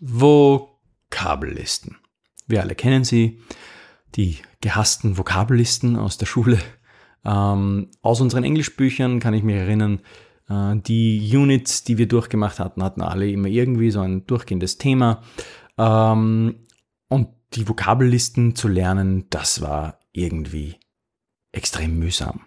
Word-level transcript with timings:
Vokabellisten. 0.00 1.96
Wir 2.46 2.62
alle 2.62 2.74
kennen 2.74 3.04
sie, 3.04 3.40
die 4.14 4.38
gehassten 4.60 5.18
Vokabellisten 5.18 5.96
aus 5.96 6.18
der 6.18 6.26
Schule. 6.26 6.58
Ähm, 7.24 7.90
aus 8.02 8.20
unseren 8.20 8.44
Englischbüchern 8.44 9.20
kann 9.20 9.34
ich 9.34 9.42
mich 9.42 9.56
erinnern, 9.56 10.00
äh, 10.48 10.76
die 10.76 11.36
Units, 11.36 11.84
die 11.84 11.98
wir 11.98 12.08
durchgemacht 12.08 12.58
hatten, 12.58 12.82
hatten 12.82 13.02
alle 13.02 13.30
immer 13.30 13.48
irgendwie 13.48 13.90
so 13.90 14.00
ein 14.00 14.26
durchgehendes 14.26 14.78
Thema. 14.78 15.22
Ähm, 15.76 16.66
und 17.08 17.28
die 17.54 17.68
Vokabellisten 17.68 18.54
zu 18.54 18.68
lernen, 18.68 19.26
das 19.30 19.60
war 19.60 19.98
irgendwie 20.12 20.76
extrem 21.52 21.98
mühsam. 21.98 22.42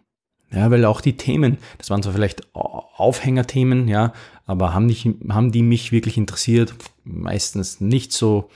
Ja, 0.51 0.71
weil 0.71 0.83
auch 0.85 1.01
die 1.01 1.15
Themen, 1.15 1.59
das 1.77 1.91
waren 1.91 2.01
zwar 2.01 2.13
vielleicht 2.13 2.55
Aufhängerthemen, 2.55 3.87
ja, 3.87 4.13
aber 4.45 4.73
haben, 4.73 4.87
nicht, 4.87 5.07
haben 5.29 5.51
die 5.51 5.61
mich 5.61 5.91
wirklich 5.91 6.17
interessiert? 6.17 6.73
Meistens 7.11 7.81
nicht 7.81 8.13
so. 8.13 8.49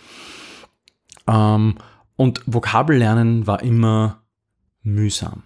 Ähm, 1.27 1.75
und 2.15 2.41
Vokabellernen 2.45 3.47
war 3.47 3.61
immer 3.63 4.23
mühsam. 4.81 5.43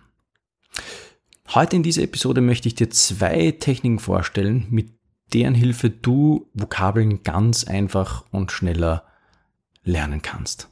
Heute 1.50 1.78
in 1.78 1.84
dieser 1.84 2.04
Episode 2.04 2.42
möchte 2.42 2.68
ich 2.68 2.76
dir 2.76 2.90
zwei 2.90 3.52
Techniken 3.52 4.00
vorstellen, 4.00 4.68
mit 4.70 4.92
deren 5.34 5.56
Hilfe 5.56 5.90
du 5.90 6.50
Vokabeln 6.54 7.24
ganz 7.24 7.64
einfach 7.64 8.26
und 8.32 8.52
schneller 8.52 9.04
lernen 9.84 10.22
kannst. 10.22 10.70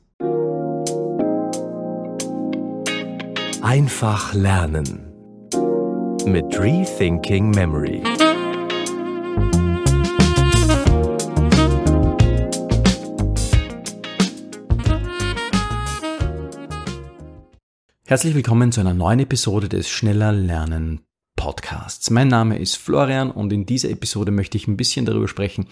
Einfach 3.61 4.33
lernen 4.33 5.11
mit 6.25 6.59
Rethinking 6.59 7.51
Memory. 7.51 8.03
Herzlich 18.07 18.35
willkommen 18.35 18.71
zu 18.71 18.81
einer 18.81 18.93
neuen 18.93 19.21
Episode 19.21 19.67
des 19.67 19.89
Schneller 19.89 20.31
Lernen 20.31 21.01
Podcasts. 21.35 22.11
Mein 22.11 22.27
Name 22.27 22.59
ist 22.59 22.75
Florian 22.75 23.31
und 23.31 23.51
in 23.51 23.65
dieser 23.65 23.89
Episode 23.89 24.29
möchte 24.29 24.59
ich 24.59 24.67
ein 24.67 24.77
bisschen 24.77 25.07
darüber 25.07 25.27
sprechen, 25.27 25.65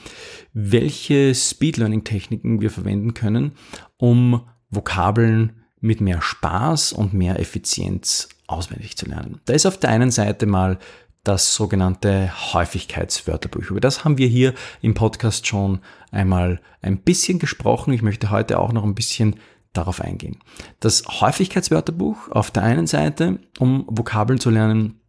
welche 0.51 1.35
Speed 1.35 1.77
Learning 1.77 2.03
Techniken 2.03 2.59
wir 2.59 2.71
verwenden 2.71 3.13
können, 3.13 3.51
um 3.97 4.47
Vokabeln 4.71 5.61
mit 5.79 6.01
mehr 6.01 6.23
Spaß 6.23 6.93
und 6.93 7.13
mehr 7.13 7.39
Effizienz 7.39 8.29
auswendig 8.47 8.97
zu 8.97 9.05
lernen. 9.05 9.39
Da 9.45 9.53
ist 9.53 9.67
auf 9.67 9.77
der 9.77 9.91
einen 9.91 10.09
Seite 10.09 10.47
mal 10.47 10.79
das 11.23 11.53
sogenannte 11.53 12.31
Häufigkeitswörterbuch. 12.51 13.69
Über 13.69 13.79
das 13.79 14.05
haben 14.05 14.17
wir 14.17 14.27
hier 14.27 14.55
im 14.81 14.95
Podcast 14.95 15.45
schon 15.45 15.81
einmal 16.09 16.61
ein 16.81 16.97
bisschen 16.97 17.37
gesprochen. 17.37 17.93
Ich 17.93 18.01
möchte 18.01 18.31
heute 18.31 18.57
auch 18.57 18.73
noch 18.73 18.85
ein 18.85 18.95
bisschen 18.95 19.35
darauf 19.73 20.01
eingehen. 20.01 20.39
Das 20.79 21.03
Häufigkeitswörterbuch 21.07 22.29
auf 22.29 22.51
der 22.51 22.63
einen 22.63 22.87
Seite, 22.87 23.39
um 23.59 23.85
Vokabeln 23.87 24.39
zu 24.39 24.49
lernen, 24.49 25.01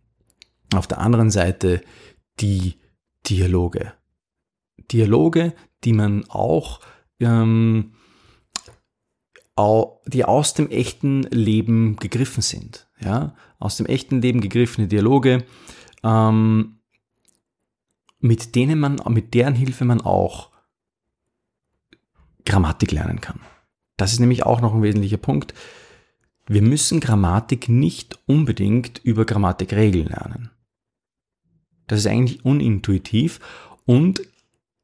auf 0.75 0.87
der 0.87 0.99
anderen 0.99 1.31
Seite 1.31 1.83
die 2.41 2.79
Dialoge. 3.27 3.93
Dialoge, 4.91 5.55
die 5.85 5.93
man 5.93 6.25
auch 6.29 6.81
ähm, 7.21 7.93
die 10.07 10.25
aus 10.25 10.55
dem 10.55 10.71
echten 10.71 11.23
Leben 11.25 11.97
gegriffen 11.97 12.43
sind. 12.43 12.89
Ja? 13.01 13.37
Aus 13.59 13.77
dem 13.77 13.87
echten 13.87 14.21
Leben 14.21 14.41
gegriffene 14.41 14.89
Dialoge, 14.89 15.45
ähm, 16.03 16.81
mit 18.19 18.55
denen 18.55 18.81
man, 18.81 19.01
mit 19.09 19.35
deren 19.35 19.55
Hilfe 19.55 19.85
man 19.85 20.01
auch 20.01 20.51
Grammatik 22.45 22.93
lernen 22.93 23.21
kann. 23.21 23.41
Das 23.97 24.13
ist 24.13 24.21
nämlich 24.21 24.45
auch 24.45 24.61
noch 24.61 24.75
ein 24.75 24.83
wesentlicher 24.83 25.17
Punkt. 25.17 25.55
Wir 26.47 26.63
müssen 26.63 27.01
Grammatik 27.01 27.69
nicht 27.69 28.19
unbedingt 28.27 28.99
über 28.99 29.25
Grammatikregeln 29.25 30.09
lernen. 30.09 30.51
Das 31.87 32.01
ist 32.01 32.07
eigentlich 32.07 32.45
unintuitiv 32.45 33.41
und 33.87 34.23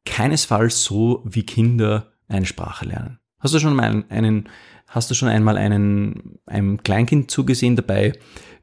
keinesfalls 0.04 0.84
so, 0.84 1.22
wie 1.25 1.44
Kinder 1.44 2.12
eine 2.28 2.47
Sprache 2.47 2.87
lernen. 2.87 3.19
Hast 3.38 3.54
du 3.54 3.59
schon 3.59 3.75
mal 3.75 4.04
einen, 4.09 4.49
hast 4.87 5.10
du 5.10 5.15
schon 5.15 5.28
einmal 5.28 5.56
einen, 5.56 6.38
einem 6.47 6.82
Kleinkind 6.82 7.31
zugesehen 7.31 7.76
dabei, 7.76 8.12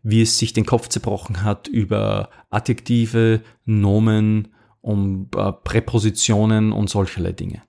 wie 0.04 0.22
es 0.22 0.38
sich 0.38 0.54
den 0.54 0.66
Kopf 0.66 0.88
zerbrochen 0.88 1.44
hat 1.44 1.68
über 1.68 2.30
Adjektive, 2.50 3.42
Nomen, 3.66 4.50
um 4.82 5.30
äh, 5.36 5.52
Präpositionen 5.52 6.72
und 6.72 6.90
solcherlei 6.90 7.34
Dinge? 7.34 7.64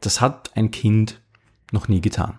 Das 0.00 0.20
hat 0.20 0.56
ein 0.56 0.70
Kind 0.70 1.22
noch 1.74 1.88
nie 1.88 2.00
getan. 2.00 2.38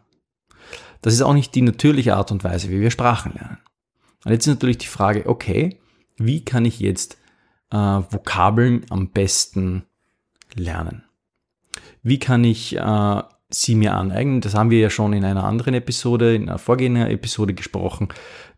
Das 1.02 1.14
ist 1.14 1.22
auch 1.22 1.34
nicht 1.34 1.54
die 1.54 1.62
natürliche 1.62 2.16
Art 2.16 2.32
und 2.32 2.44
Weise, 2.44 2.70
wie 2.70 2.82
wir 2.82 2.90
Sprachen 2.90 3.34
lernen. 3.34 3.60
Und 4.24 4.32
jetzt 4.32 4.48
ist 4.48 4.54
natürlich 4.54 4.80
die 4.80 4.88
Frage, 4.88 5.28
okay, 5.28 5.80
wie 6.18 6.44
kann 6.44 6.66
ich 6.66 6.80
jetzt 6.80 7.18
äh, 7.72 7.78
Vokabeln 7.78 8.86
am 8.90 9.10
besten 9.10 9.84
lernen? 10.56 11.04
Wie 12.02 12.18
kann 12.18 12.44
ich 12.44 12.76
äh, 12.76 13.22
sie 13.50 13.76
mir 13.76 13.94
aneignen. 13.94 14.42
Das 14.42 14.56
haben 14.56 14.70
wir 14.70 14.80
ja 14.80 14.90
schon 14.90 15.14
in 15.14 15.24
einer 15.24 15.44
anderen 15.44 15.74
Episode, 15.74 16.36
in 16.36 16.50
einer 16.50 16.58
vorgehenden 16.58 17.08
Episode 17.08 17.54
gesprochen, 17.54 18.10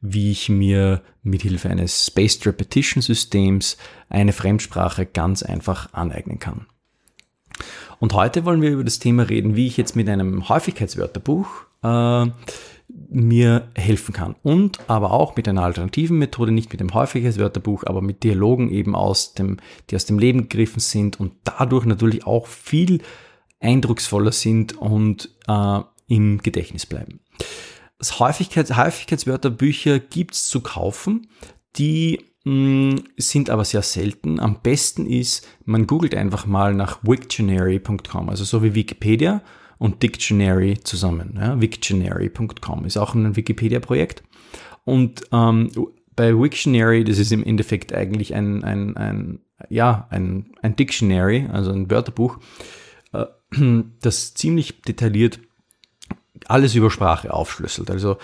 wie 0.01 0.31
ich 0.31 0.49
mir 0.49 1.01
mit 1.23 1.41
Hilfe 1.41 1.69
eines 1.69 2.05
Spaced 2.05 2.45
Repetition 2.45 3.01
Systems 3.01 3.77
eine 4.09 4.33
Fremdsprache 4.33 5.05
ganz 5.05 5.43
einfach 5.43 5.93
aneignen 5.93 6.39
kann. 6.39 6.67
Und 7.99 8.13
heute 8.13 8.45
wollen 8.45 8.61
wir 8.61 8.71
über 8.71 8.83
das 8.83 8.99
Thema 8.99 9.23
reden, 9.23 9.55
wie 9.55 9.67
ich 9.67 9.77
jetzt 9.77 9.95
mit 9.95 10.07
einem 10.09 10.47
Häufigkeitswörterbuch 10.49 11.47
äh, 11.83 12.25
mir 13.09 13.67
helfen 13.75 14.13
kann. 14.13 14.35
Und 14.43 14.79
aber 14.89 15.11
auch 15.11 15.35
mit 15.35 15.47
einer 15.47 15.63
alternativen 15.63 16.17
Methode, 16.17 16.51
nicht 16.51 16.71
mit 16.71 16.79
dem 16.79 16.93
Häufigkeitswörterbuch, 16.93 17.83
aber 17.85 18.01
mit 18.01 18.23
Dialogen 18.23 18.69
eben 18.71 18.95
aus 18.95 19.33
dem, 19.33 19.57
die 19.89 19.95
aus 19.95 20.05
dem 20.05 20.19
Leben 20.19 20.43
gegriffen 20.43 20.79
sind 20.79 21.19
und 21.19 21.33
dadurch 21.43 21.85
natürlich 21.85 22.25
auch 22.25 22.47
viel 22.47 23.01
eindrucksvoller 23.59 24.31
sind 24.31 24.77
und 24.77 25.29
äh, 25.47 25.79
im 26.07 26.37
Gedächtnis 26.39 26.85
bleiben. 26.85 27.19
Das 27.97 28.19
Häufigkeits 28.19 28.75
Häufigkeitswörterbücher 28.75 29.99
gibt's 29.99 30.47
zu 30.47 30.61
kaufen, 30.61 31.27
die 31.77 32.26
sind 33.17 33.49
aber 33.49 33.65
sehr 33.65 33.81
selten. 33.81 34.39
Am 34.39 34.61
besten 34.61 35.05
ist, 35.05 35.47
man 35.65 35.87
googelt 35.87 36.15
einfach 36.15 36.45
mal 36.45 36.73
nach 36.73 36.99
wiktionary.com, 37.03 38.29
also 38.29 38.43
so 38.43 38.63
wie 38.63 38.75
Wikipedia 38.75 39.41
und 39.77 40.01
Dictionary 40.03 40.79
zusammen. 40.83 41.37
Ja, 41.39 41.59
Wiktionary.com 41.59 42.85
ist 42.85 42.97
auch 42.97 43.15
ein 43.15 43.35
Wikipedia-Projekt. 43.35 44.23
Und 44.85 45.23
ähm, 45.31 45.71
bei 46.15 46.33
Wiktionary, 46.33 47.03
das 47.03 47.19
ist 47.19 47.31
im 47.31 47.43
Endeffekt 47.43 47.93
eigentlich 47.93 48.33
ein, 48.33 48.63
ein, 48.63 48.95
ein, 48.97 49.39
ja, 49.69 50.07
ein, 50.09 50.51
ein 50.61 50.75
Dictionary, 50.75 51.47
also 51.51 51.71
ein 51.71 51.91
Wörterbuch, 51.91 52.39
äh, 53.13 53.25
das 54.01 54.33
ziemlich 54.33 54.81
detailliert 54.81 55.39
alles 56.45 56.75
über 56.75 56.91
Sprache 56.91 57.33
aufschlüsselt. 57.33 57.91
Also 57.91 58.17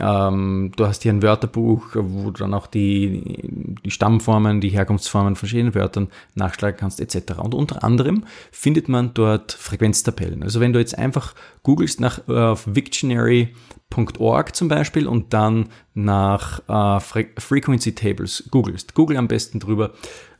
ähm, 0.00 0.72
du 0.76 0.86
hast 0.86 1.04
hier 1.04 1.12
ein 1.12 1.22
Wörterbuch, 1.22 1.90
wo 1.94 2.30
du 2.30 2.38
dann 2.38 2.52
auch 2.52 2.66
die, 2.66 3.76
die 3.84 3.90
Stammformen, 3.90 4.60
die 4.60 4.70
Herkunftsformen 4.70 5.36
verschiedenen 5.36 5.74
Wörtern 5.74 6.08
nachschlagen 6.34 6.78
kannst, 6.78 7.00
etc. 7.00 7.38
Und 7.38 7.54
unter 7.54 7.84
anderem 7.84 8.24
findet 8.50 8.88
man 8.88 9.14
dort 9.14 9.52
Frequenztabellen. 9.52 10.42
Also 10.42 10.58
wenn 10.58 10.72
du 10.72 10.80
jetzt 10.80 10.98
einfach 10.98 11.34
googelst 11.62 12.00
nach 12.00 12.26
äh, 12.28 12.56
Wiktionary.org 12.66 14.56
zum 14.56 14.66
Beispiel 14.66 15.06
und 15.06 15.32
dann 15.32 15.68
nach 15.94 16.58
äh, 16.68 17.00
Fre 17.00 17.26
Frequency 17.38 17.94
Tables 17.94 18.48
googelst, 18.50 18.94
google 18.94 19.16
am 19.16 19.28
besten 19.28 19.60
drüber. 19.60 19.92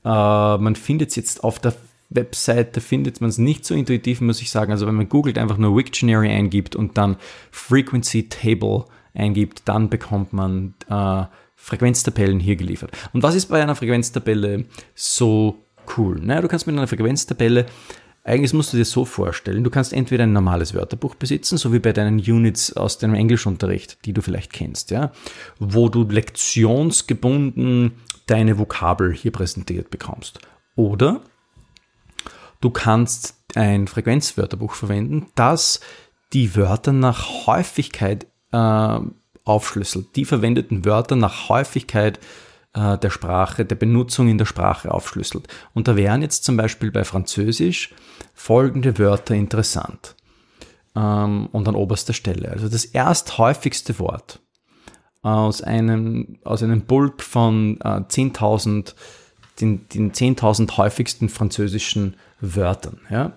Äh, 0.04 0.08
man 0.08 0.74
findet 0.74 1.10
es 1.10 1.16
jetzt 1.16 1.44
auf 1.44 1.60
der 1.60 1.74
Webseite 2.10 2.80
findet 2.80 3.20
man 3.20 3.30
es 3.30 3.38
nicht 3.38 3.64
so 3.64 3.74
intuitiv, 3.74 4.20
muss 4.20 4.40
ich 4.40 4.50
sagen. 4.50 4.70
Also 4.70 4.86
wenn 4.86 4.94
man 4.94 5.08
googelt, 5.08 5.38
einfach 5.38 5.58
nur 5.58 5.76
Wiktionary 5.76 6.28
eingibt 6.28 6.76
und 6.76 6.96
dann 6.96 7.16
Frequency 7.50 8.28
Table 8.28 8.84
eingibt, 9.14 9.62
dann 9.66 9.88
bekommt 9.88 10.32
man 10.32 10.74
äh, 10.88 11.24
Frequenztabellen 11.56 12.40
hier 12.40 12.56
geliefert. 12.56 12.90
Und 13.12 13.22
was 13.22 13.34
ist 13.34 13.46
bei 13.46 13.62
einer 13.62 13.76
Frequenztabelle 13.76 14.64
so 14.94 15.58
cool? 15.96 16.18
Naja, 16.20 16.42
du 16.42 16.48
kannst 16.48 16.66
mit 16.66 16.76
einer 16.76 16.86
Frequenztabelle 16.86 17.66
eigentlich 18.26 18.54
musst 18.54 18.72
du 18.72 18.78
dir 18.78 18.86
so 18.86 19.04
vorstellen, 19.04 19.64
du 19.64 19.70
kannst 19.70 19.92
entweder 19.92 20.22
ein 20.22 20.32
normales 20.32 20.72
Wörterbuch 20.72 21.14
besitzen, 21.14 21.58
so 21.58 21.74
wie 21.74 21.78
bei 21.78 21.92
deinen 21.92 22.18
Units 22.18 22.74
aus 22.74 22.96
deinem 22.96 23.16
Englischunterricht, 23.16 23.98
die 24.06 24.14
du 24.14 24.22
vielleicht 24.22 24.50
kennst, 24.50 24.90
ja, 24.90 25.12
wo 25.58 25.90
du 25.90 26.04
lektionsgebunden 26.08 27.92
deine 28.24 28.58
Vokabel 28.58 29.12
hier 29.12 29.30
präsentiert 29.30 29.90
bekommst. 29.90 30.38
Oder 30.74 31.20
Du 32.64 32.70
kannst 32.70 33.34
ein 33.56 33.86
Frequenzwörterbuch 33.86 34.72
verwenden, 34.72 35.26
das 35.34 35.80
die 36.32 36.56
Wörter 36.56 36.94
nach 36.94 37.46
Häufigkeit 37.46 38.26
äh, 38.54 39.00
aufschlüsselt, 39.44 40.16
die 40.16 40.24
verwendeten 40.24 40.84
Wörter 40.84 41.16
nach 41.16 41.48
Häufigkeit 41.48 42.18
äh, 42.74 42.96
der 42.98 43.10
Sprache, 43.10 43.64
der 43.64 43.76
Benutzung 43.76 44.28
in 44.28 44.38
der 44.38 44.46
Sprache 44.46 44.92
aufschlüsselt. 44.92 45.48
Und 45.74 45.88
da 45.88 45.96
wären 45.96 46.22
jetzt 46.22 46.44
zum 46.44 46.56
Beispiel 46.56 46.90
bei 46.90 47.04
Französisch 47.04 47.94
folgende 48.34 48.98
Wörter 48.98 49.34
interessant. 49.34 50.14
Ähm, 50.96 51.48
und 51.50 51.68
an 51.68 51.74
oberster 51.74 52.12
Stelle. 52.12 52.50
Also 52.50 52.68
das 52.68 52.84
ersthäufigste 52.84 53.98
Wort 53.98 54.38
aus 55.22 55.62
einem, 55.62 56.38
aus 56.44 56.62
einem 56.62 56.82
Bulk 56.82 57.22
von 57.22 57.80
äh, 57.80 58.02
10.000, 58.02 58.94
den, 59.60 59.88
den 59.88 60.12
10.000 60.12 60.76
häufigsten 60.76 61.28
französischen 61.28 62.14
Wörtern. 62.40 63.00
Ja? 63.10 63.32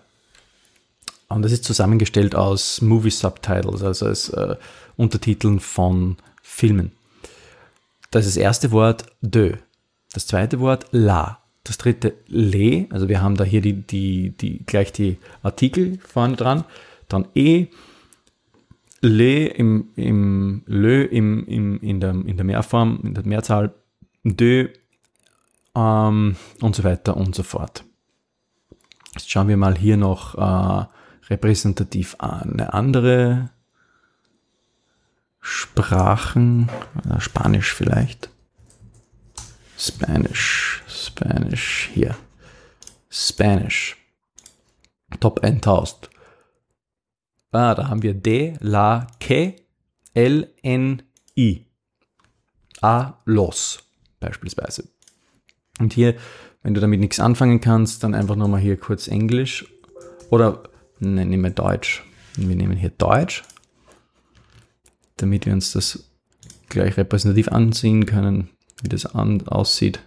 Und 1.29 1.41
das 1.41 1.51
ist 1.51 1.63
zusammengestellt 1.63 2.35
aus 2.35 2.81
Movie 2.81 3.09
Subtitles, 3.09 3.83
also 3.83 4.05
als 4.05 4.29
äh, 4.29 4.55
Untertiteln 4.97 5.59
von 5.59 6.17
Filmen. 6.41 6.91
Das 8.11 8.25
ist 8.25 8.35
das 8.35 8.41
erste 8.41 8.71
Wort 8.71 9.05
de. 9.21 9.57
Das 10.13 10.27
zweite 10.27 10.59
Wort 10.59 10.88
la. 10.91 11.39
Das 11.63 11.77
dritte 11.77 12.15
le. 12.27 12.88
Also 12.89 13.07
wir 13.09 13.21
haben 13.21 13.35
da 13.35 13.44
hier 13.44 13.61
die, 13.61 13.73
die, 13.73 14.31
die, 14.31 14.65
gleich 14.65 14.91
die 14.91 15.17
Artikel 15.44 15.99
vorne 15.99 16.35
dran. 16.35 16.63
Dann 17.07 17.27
e. 17.35 17.67
Le 19.01 19.45
im, 19.45 19.89
im 19.95 20.63
le 20.65 21.03
im, 21.03 21.45
im, 21.45 21.79
in, 21.81 21.99
der, 21.99 22.11
in 22.11 22.35
der 22.35 22.45
Mehrform, 22.45 22.99
in 23.03 23.13
der 23.13 23.25
Mehrzahl. 23.25 23.73
De 24.23 24.69
ähm, 25.75 26.35
und 26.61 26.75
so 26.75 26.83
weiter 26.83 27.15
und 27.15 27.35
so 27.35 27.44
fort. 27.44 27.83
Jetzt 29.13 29.29
schauen 29.29 29.47
wir 29.47 29.57
mal 29.57 29.77
hier 29.77 29.97
noch 29.97 30.35
äh, 30.35 30.85
repräsentativ. 31.29 32.15
Eine 32.19 32.73
andere 32.73 33.49
Sprachen, 35.49 36.69
äh, 37.09 37.21
Spanisch 37.21 37.73
vielleicht. 37.73 38.29
Spanish, 39.79 40.83
Spanish, 40.89 41.89
hier. 41.94 42.17
Spanish. 43.09 43.95
Top 45.21 45.39
1000. 45.41 46.09
Ah, 47.53 47.75
da 47.75 47.88
haben 47.88 48.03
wir 48.03 48.13
de, 48.13 48.57
la, 48.59 49.07
que, 49.21 49.55
l, 50.13 50.53
n, 50.63 51.03
i. 51.38 51.65
A, 52.81 53.13
los, 53.23 53.79
beispielsweise. 54.19 54.89
Und 55.79 55.94
hier, 55.94 56.17
wenn 56.61 56.73
du 56.73 56.81
damit 56.81 56.99
nichts 56.99 57.21
anfangen 57.21 57.61
kannst, 57.61 58.03
dann 58.03 58.15
einfach 58.15 58.35
nochmal 58.35 58.59
hier 58.59 58.75
kurz 58.75 59.07
Englisch. 59.07 59.65
Oder, 60.29 60.63
ne, 60.99 61.25
nehmen 61.25 61.44
wir 61.44 61.51
Deutsch. 61.51 62.03
Wir 62.35 62.55
nehmen 62.55 62.75
hier 62.75 62.89
Deutsch 62.89 63.45
damit 65.17 65.45
wir 65.45 65.53
uns 65.53 65.71
das 65.71 66.11
gleich 66.69 66.97
repräsentativ 66.97 67.49
ansehen 67.49 68.05
können, 68.05 68.49
wie 68.81 68.89
das 68.89 69.05
an, 69.05 69.45
aussieht. 69.47 69.99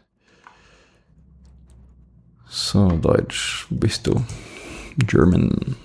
So, 2.48 2.88
Deutsch, 2.88 3.66
wo 3.70 3.76
bist 3.76 4.06
du? 4.06 4.24
German. 5.06 5.76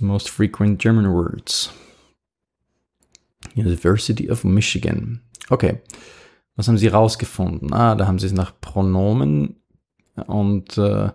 Most 0.00 0.30
frequent 0.30 0.80
German 0.80 1.12
words. 1.12 1.70
University 3.54 4.30
of 4.30 4.44
Michigan. 4.44 5.20
Okay. 5.50 5.80
Was 6.56 6.68
haben 6.68 6.78
Sie 6.78 6.88
rausgefunden? 6.88 7.72
Ah, 7.72 7.94
da 7.94 8.06
haben 8.06 8.18
Sie 8.18 8.26
es 8.26 8.32
nach 8.32 8.60
Pronomen 8.60 9.56
und 10.26 10.76
äh, 10.76 11.10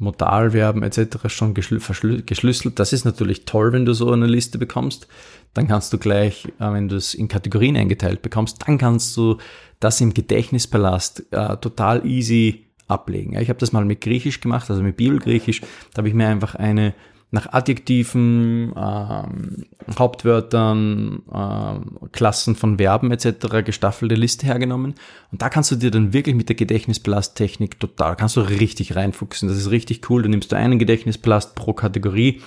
Modalverben 0.00 0.82
etc. 0.82 1.28
schon 1.28 1.54
geschlüsselt. 1.54 2.78
Das 2.78 2.92
ist 2.92 3.04
natürlich 3.04 3.44
toll, 3.44 3.72
wenn 3.72 3.84
du 3.84 3.92
so 3.92 4.10
eine 4.10 4.26
Liste 4.26 4.58
bekommst. 4.58 5.06
Dann 5.52 5.68
kannst 5.68 5.92
du 5.92 5.98
gleich, 5.98 6.46
äh, 6.58 6.72
wenn 6.72 6.88
du 6.88 6.96
es 6.96 7.14
in 7.14 7.28
Kategorien 7.28 7.76
eingeteilt 7.76 8.22
bekommst, 8.22 8.66
dann 8.66 8.78
kannst 8.78 9.16
du 9.16 9.36
das 9.78 10.00
im 10.00 10.14
Gedächtnispalast 10.14 11.32
äh, 11.32 11.56
total 11.58 12.06
easy 12.06 12.66
ablegen. 12.88 13.38
ich 13.38 13.48
habe 13.48 13.58
das 13.60 13.72
mal 13.72 13.84
mit 13.84 14.00
Griechisch 14.00 14.40
gemacht, 14.40 14.68
also 14.68 14.82
mit 14.82 14.96
Bibelgriechisch. 14.96 15.60
Da 15.60 15.98
habe 15.98 16.08
ich 16.08 16.14
mir 16.14 16.26
einfach 16.26 16.56
eine 16.56 16.92
nach 17.32 17.52
Adjektiven, 17.52 18.72
ähm, 18.76 19.66
Hauptwörtern, 19.96 21.22
ähm, 21.32 21.98
Klassen 22.12 22.56
von 22.56 22.78
Verben 22.78 23.12
etc. 23.12 23.62
gestaffelte 23.64 24.16
Liste 24.16 24.46
hergenommen. 24.46 24.94
Und 25.30 25.40
da 25.40 25.48
kannst 25.48 25.70
du 25.70 25.76
dir 25.76 25.92
dann 25.92 26.12
wirklich 26.12 26.34
mit 26.34 26.48
der 26.48 26.56
Gedächtnispalasttechnik 26.56 27.78
total, 27.78 28.16
kannst 28.16 28.36
du 28.36 28.40
richtig 28.40 28.96
reinfuchsen. 28.96 29.48
Das 29.48 29.58
ist 29.58 29.70
richtig 29.70 30.10
cool. 30.10 30.22
Du 30.22 30.28
nimmst 30.28 30.50
du 30.50 30.56
einen 30.56 30.78
Gedächtnispalast 30.78 31.54
pro 31.54 31.72
Kategorie 31.72 32.42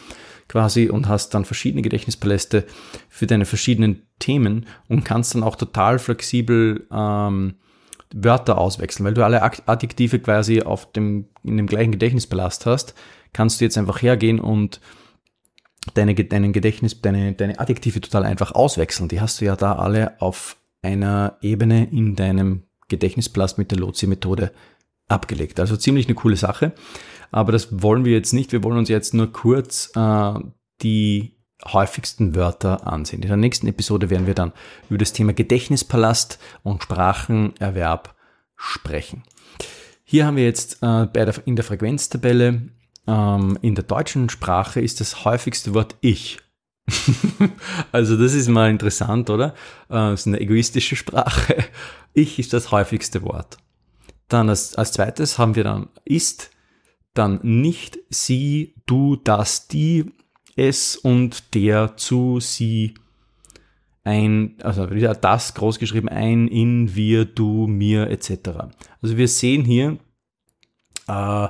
quasi 0.50 0.90
und 0.90 1.08
hast 1.08 1.34
dann 1.34 1.46
verschiedene 1.46 1.82
Gedächtnispaläste 1.82 2.66
für 3.08 3.26
deine 3.26 3.46
verschiedenen 3.46 4.04
Themen 4.20 4.66
und 4.90 5.06
kannst 5.06 5.34
dann 5.34 5.44
auch 5.44 5.56
total 5.56 5.98
flexibel 5.98 6.86
ähm, 6.92 7.56
Wörter 8.14 8.58
auswechseln, 8.58 9.06
weil 9.06 9.14
du 9.14 9.24
alle 9.24 9.42
Adjektive 9.42 10.20
quasi 10.20 10.62
auf 10.62 10.92
dem, 10.92 11.26
in 11.44 11.56
dem 11.58 11.68
gleichen 11.68 11.92
Gedächtnispalast 11.92 12.66
hast 12.66 12.94
kannst 13.34 13.60
du 13.60 13.66
jetzt 13.66 13.78
einfach 13.78 14.02
hergehen 14.02 14.40
und 14.40 14.80
deine, 15.94 16.16
deinen 16.16 16.54
Gedächtnis, 16.54 17.02
deine, 17.02 17.34
deine 17.34 17.60
Adjektive 17.60 18.02
total 18.02 18.24
einfach 18.24 18.54
auswechseln. 18.54 19.10
Die 19.10 19.22
hast 19.22 19.42
du 19.42 19.46
ja 19.46 19.56
da 19.56 19.76
alle 19.76 20.20
auf 20.22 20.58
einer 20.82 21.38
Ebene 21.42 21.86
in 21.92 22.16
deinem 22.16 22.64
Gedächtnisplast 22.88 23.58
mit 23.58 23.72
der 23.72 23.80
Lotsi-Methode 23.80 24.52
abgelegt. 25.08 25.60
Also 25.60 25.78
ziemlich 25.78 26.08
eine 26.08 26.16
coole 26.16 26.38
Sache. 26.38 26.74
Aber 27.32 27.52
das 27.52 27.82
wollen 27.82 28.06
wir 28.06 28.14
jetzt 28.14 28.34
nicht. 28.34 28.52
Wir 28.52 28.64
wollen 28.64 28.78
uns 28.78 28.90
jetzt 28.90 29.14
nur 29.14 29.32
kurz 29.32 29.92
äh, 29.96 30.34
die 30.82 31.36
häufigsten 31.66 32.36
Wörter 32.36 32.86
ansehen. 32.88 33.22
In 33.22 33.30
der 33.30 33.38
nächsten 33.38 33.68
Episode 33.68 34.10
werden 34.10 34.28
wir 34.28 34.34
dann 34.34 34.52
über 34.90 34.98
das 34.98 35.14
Thema 35.14 35.34
Gedächtnispalast 35.34 36.40
und 36.62 36.84
Sprachenerwerb 36.84 38.16
sprechen. 38.56 39.24
Hier 40.04 40.26
haben 40.26 40.38
wir 40.38 40.44
jetzt 40.44 40.84
äh, 40.84 41.08
der, 41.08 41.34
in 41.46 41.56
der 41.56 41.66
Frequenztabelle 41.66 42.70
ähm, 43.08 43.58
in 43.62 43.76
der 43.76 43.84
deutschen 43.84 44.30
Sprache 44.30 44.82
ist 44.82 45.00
das 45.02 45.26
häufigste 45.26 45.74
Wort 45.74 45.96
ich. 46.02 46.40
also 47.92 48.18
das 48.18 48.34
ist 48.34 48.50
mal 48.50 48.70
interessant, 48.70 49.30
oder? 49.30 49.54
Äh, 49.90 50.14
ist 50.14 50.28
eine 50.28 50.40
egoistische 50.40 50.96
Sprache. 50.96 51.64
Ich 52.14 52.40
ist 52.40 52.54
das 52.54 52.72
häufigste 52.72 53.24
Wort. 53.24 53.58
Dann 54.28 54.50
als, 54.50 54.76
als 54.76 54.92
zweites 54.92 55.38
haben 55.38 55.56
wir 55.56 55.64
dann 55.64 55.90
ist, 56.06 56.52
dann 57.14 57.40
nicht, 57.44 58.00
sie, 58.10 58.76
du, 58.86 59.16
das, 59.16 59.68
die, 59.68 60.12
es 60.56 60.96
und 60.96 61.54
der, 61.56 61.98
zu, 61.98 62.40
sie, 62.40 62.96
ein, 64.04 64.58
also 64.62 64.92
wieder 64.92 65.14
das 65.14 65.54
großgeschrieben, 65.54 66.10
ein, 66.10 66.48
in, 66.48 66.96
wir, 66.96 67.26
du, 67.26 67.68
mir, 67.68 68.10
etc. 68.10 68.50
Also 69.02 69.18
wir 69.18 69.28
sehen 69.28 69.64
hier, 69.64 69.98
äh, 71.08 71.48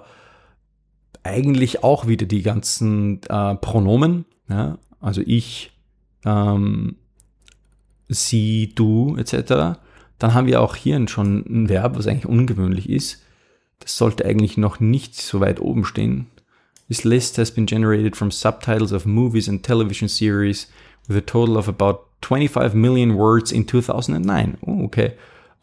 eigentlich 1.23 1.83
auch 1.83 2.07
wieder 2.07 2.25
die 2.25 2.41
ganzen 2.41 3.21
äh, 3.29 3.55
Pronomen, 3.55 4.25
ja? 4.49 4.77
also 4.99 5.21
ich, 5.25 5.71
ähm, 6.25 6.95
sie, 8.09 8.73
du 8.75 9.15
etc. 9.18 9.80
Dann 10.19 10.33
haben 10.33 10.47
wir 10.47 10.61
auch 10.61 10.75
hier 10.75 11.07
schon 11.07 11.45
ein 11.47 11.69
Verb, 11.69 11.97
was 11.97 12.07
eigentlich 12.07 12.25
ungewöhnlich 12.25 12.89
ist. 12.89 13.21
Das 13.80 13.97
sollte 13.97 14.25
eigentlich 14.25 14.57
noch 14.57 14.80
nicht 14.80 15.15
so 15.15 15.39
weit 15.39 15.59
oben 15.59 15.85
stehen. 15.85 16.27
This 16.87 17.03
list 17.03 17.37
has 17.37 17.51
been 17.51 17.65
generated 17.65 18.15
from 18.15 18.31
subtitles 18.31 18.92
of 18.92 19.06
movies 19.06 19.49
and 19.49 19.63
television 19.63 20.07
series 20.07 20.69
with 21.07 21.18
a 21.18 21.21
total 21.21 21.57
of 21.57 21.68
about 21.68 22.01
25 22.21 22.73
million 22.73 23.15
words 23.15 23.51
in 23.51 23.68
2009. 23.68 24.57
Oh, 24.61 24.83
okay. 24.85 25.13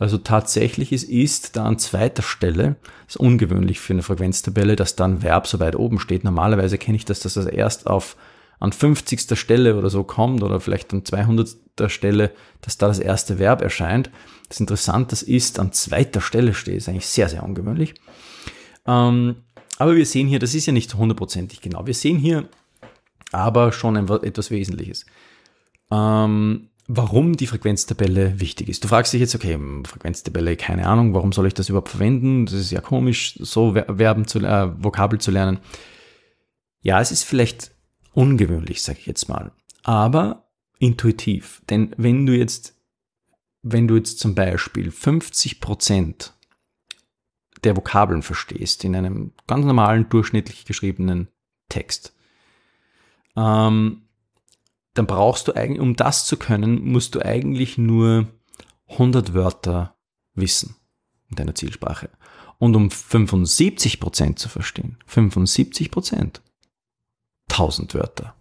Also 0.01 0.17
tatsächlich, 0.17 0.93
es 0.93 1.05
ist 1.05 1.57
da 1.57 1.67
an 1.67 1.79
zweiter 1.79 2.23
Stelle, 2.23 2.77
das 3.07 3.17
ist 3.17 3.21
ungewöhnlich 3.21 3.81
für 3.81 3.93
eine 3.93 4.03
Frequenztabelle, 4.03 4.75
dass 4.75 4.97
dann 4.97 5.23
Verb 5.23 5.47
so 5.47 5.61
weit 5.61 5.77
oben 5.77 5.99
steht. 5.99 6.25
Normalerweise 6.25 6.79
kenne 6.79 6.97
ich 6.97 7.05
das, 7.05 7.21
dass 7.21 7.35
das 7.35 7.45
erst 7.45 7.87
auf 7.87 8.17
an 8.61 8.73
50. 8.73 9.39
Stelle 9.39 9.77
oder 9.77 9.91
so 9.91 10.03
kommt 10.03 10.43
oder 10.43 10.59
vielleicht 10.59 10.93
an 10.95 11.05
200. 11.05 11.57
Stelle, 11.87 12.33
dass 12.61 12.79
da 12.79 12.89
das 12.89 12.99
erste 12.99 13.39
Verb 13.39 13.63
erscheint. 13.63 14.11
Das 14.49 14.57
ist 14.57 14.61
interessant, 14.61 15.13
ist 15.23 15.59
an 15.59 15.73
zweiter 15.73 16.21
Stelle 16.21 16.55
steht, 16.55 16.77
ist 16.77 16.89
eigentlich 16.89 17.07
sehr, 17.07 17.29
sehr 17.29 17.43
ungewöhnlich. 17.43 17.95
Ähm, 18.87 19.37
aber 19.79 19.97
wir 19.97 20.07
sehen 20.07 20.29
hier, 20.29 20.39
das 20.39 20.55
ist 20.55 20.67
ja 20.67 20.73
nicht 20.73 20.95
hundertprozentig 20.95 21.61
genau. 21.61 21.87
Wir 21.87 21.95
sehen 21.95 22.19
hier 22.19 22.49
aber 23.33 23.73
schon 23.73 23.97
etwas 23.97 24.51
Wesentliches. 24.51 25.07
Ähm, 25.91 26.70
warum 26.93 27.37
die 27.37 27.47
Frequenztabelle 27.47 28.41
wichtig 28.41 28.69
ist. 28.69 28.83
Du 28.83 28.89
fragst 28.89 29.13
dich 29.13 29.21
jetzt, 29.21 29.35
okay, 29.37 29.57
Frequenztabelle, 29.85 30.57
keine 30.57 30.87
Ahnung, 30.89 31.15
warum 31.15 31.33
soll 31.33 31.47
ich 31.47 31.55
das 31.55 31.69
überhaupt 31.69 31.91
verwenden? 31.91 32.47
Das 32.47 32.55
ist 32.55 32.73
ja 32.73 32.81
komisch, 32.81 33.39
so 33.41 33.75
Verben 33.75 34.27
zu, 34.27 34.41
äh, 34.41 34.73
Vokabel 34.83 35.21
zu 35.21 35.31
lernen. 35.31 35.61
Ja, 36.83 37.01
es 37.01 37.13
ist 37.13 37.23
vielleicht 37.23 37.71
ungewöhnlich, 38.13 38.83
sage 38.83 38.99
ich 38.99 39.07
jetzt 39.07 39.29
mal, 39.29 39.53
aber 39.85 40.51
intuitiv. 40.81 41.63
Denn 41.71 41.95
wenn 41.97 42.27
du 42.27 42.37
jetzt, 42.37 42.75
wenn 43.63 43.87
du 43.87 43.95
jetzt 43.95 44.19
zum 44.19 44.35
Beispiel 44.35 44.91
50 44.91 45.61
Prozent 45.61 46.35
der 47.63 47.77
Vokabeln 47.77 48.23
verstehst 48.23 48.83
in 48.85 48.97
einem 48.97 49.33
ganz 49.47 49.65
normalen, 49.65 50.09
durchschnittlich 50.09 50.65
geschriebenen 50.65 51.29
Text, 51.69 52.17
ähm, 53.37 54.03
dann 54.95 55.07
brauchst 55.07 55.49
du 55.49 55.55
eigentlich, 55.55 55.81
um 55.81 55.97
das 55.97 56.27
zu 56.27 56.37
können, 56.37 56.85
musst 56.85 57.15
du 57.15 57.25
eigentlich 57.25 57.79
nur 57.79 58.29
100 58.89 59.35
Wörter 59.35 59.97
wissen 60.35 60.77
in 61.29 61.37
deiner 61.37 61.55
Zielsprache. 61.55 62.11
Und 62.59 62.77
um 62.77 62.89
75% 62.89 64.37
zu 64.37 64.49
verstehen, 64.49 64.99
75%, 65.09 66.41
1000 67.49 67.95
Wörter. 67.95 68.35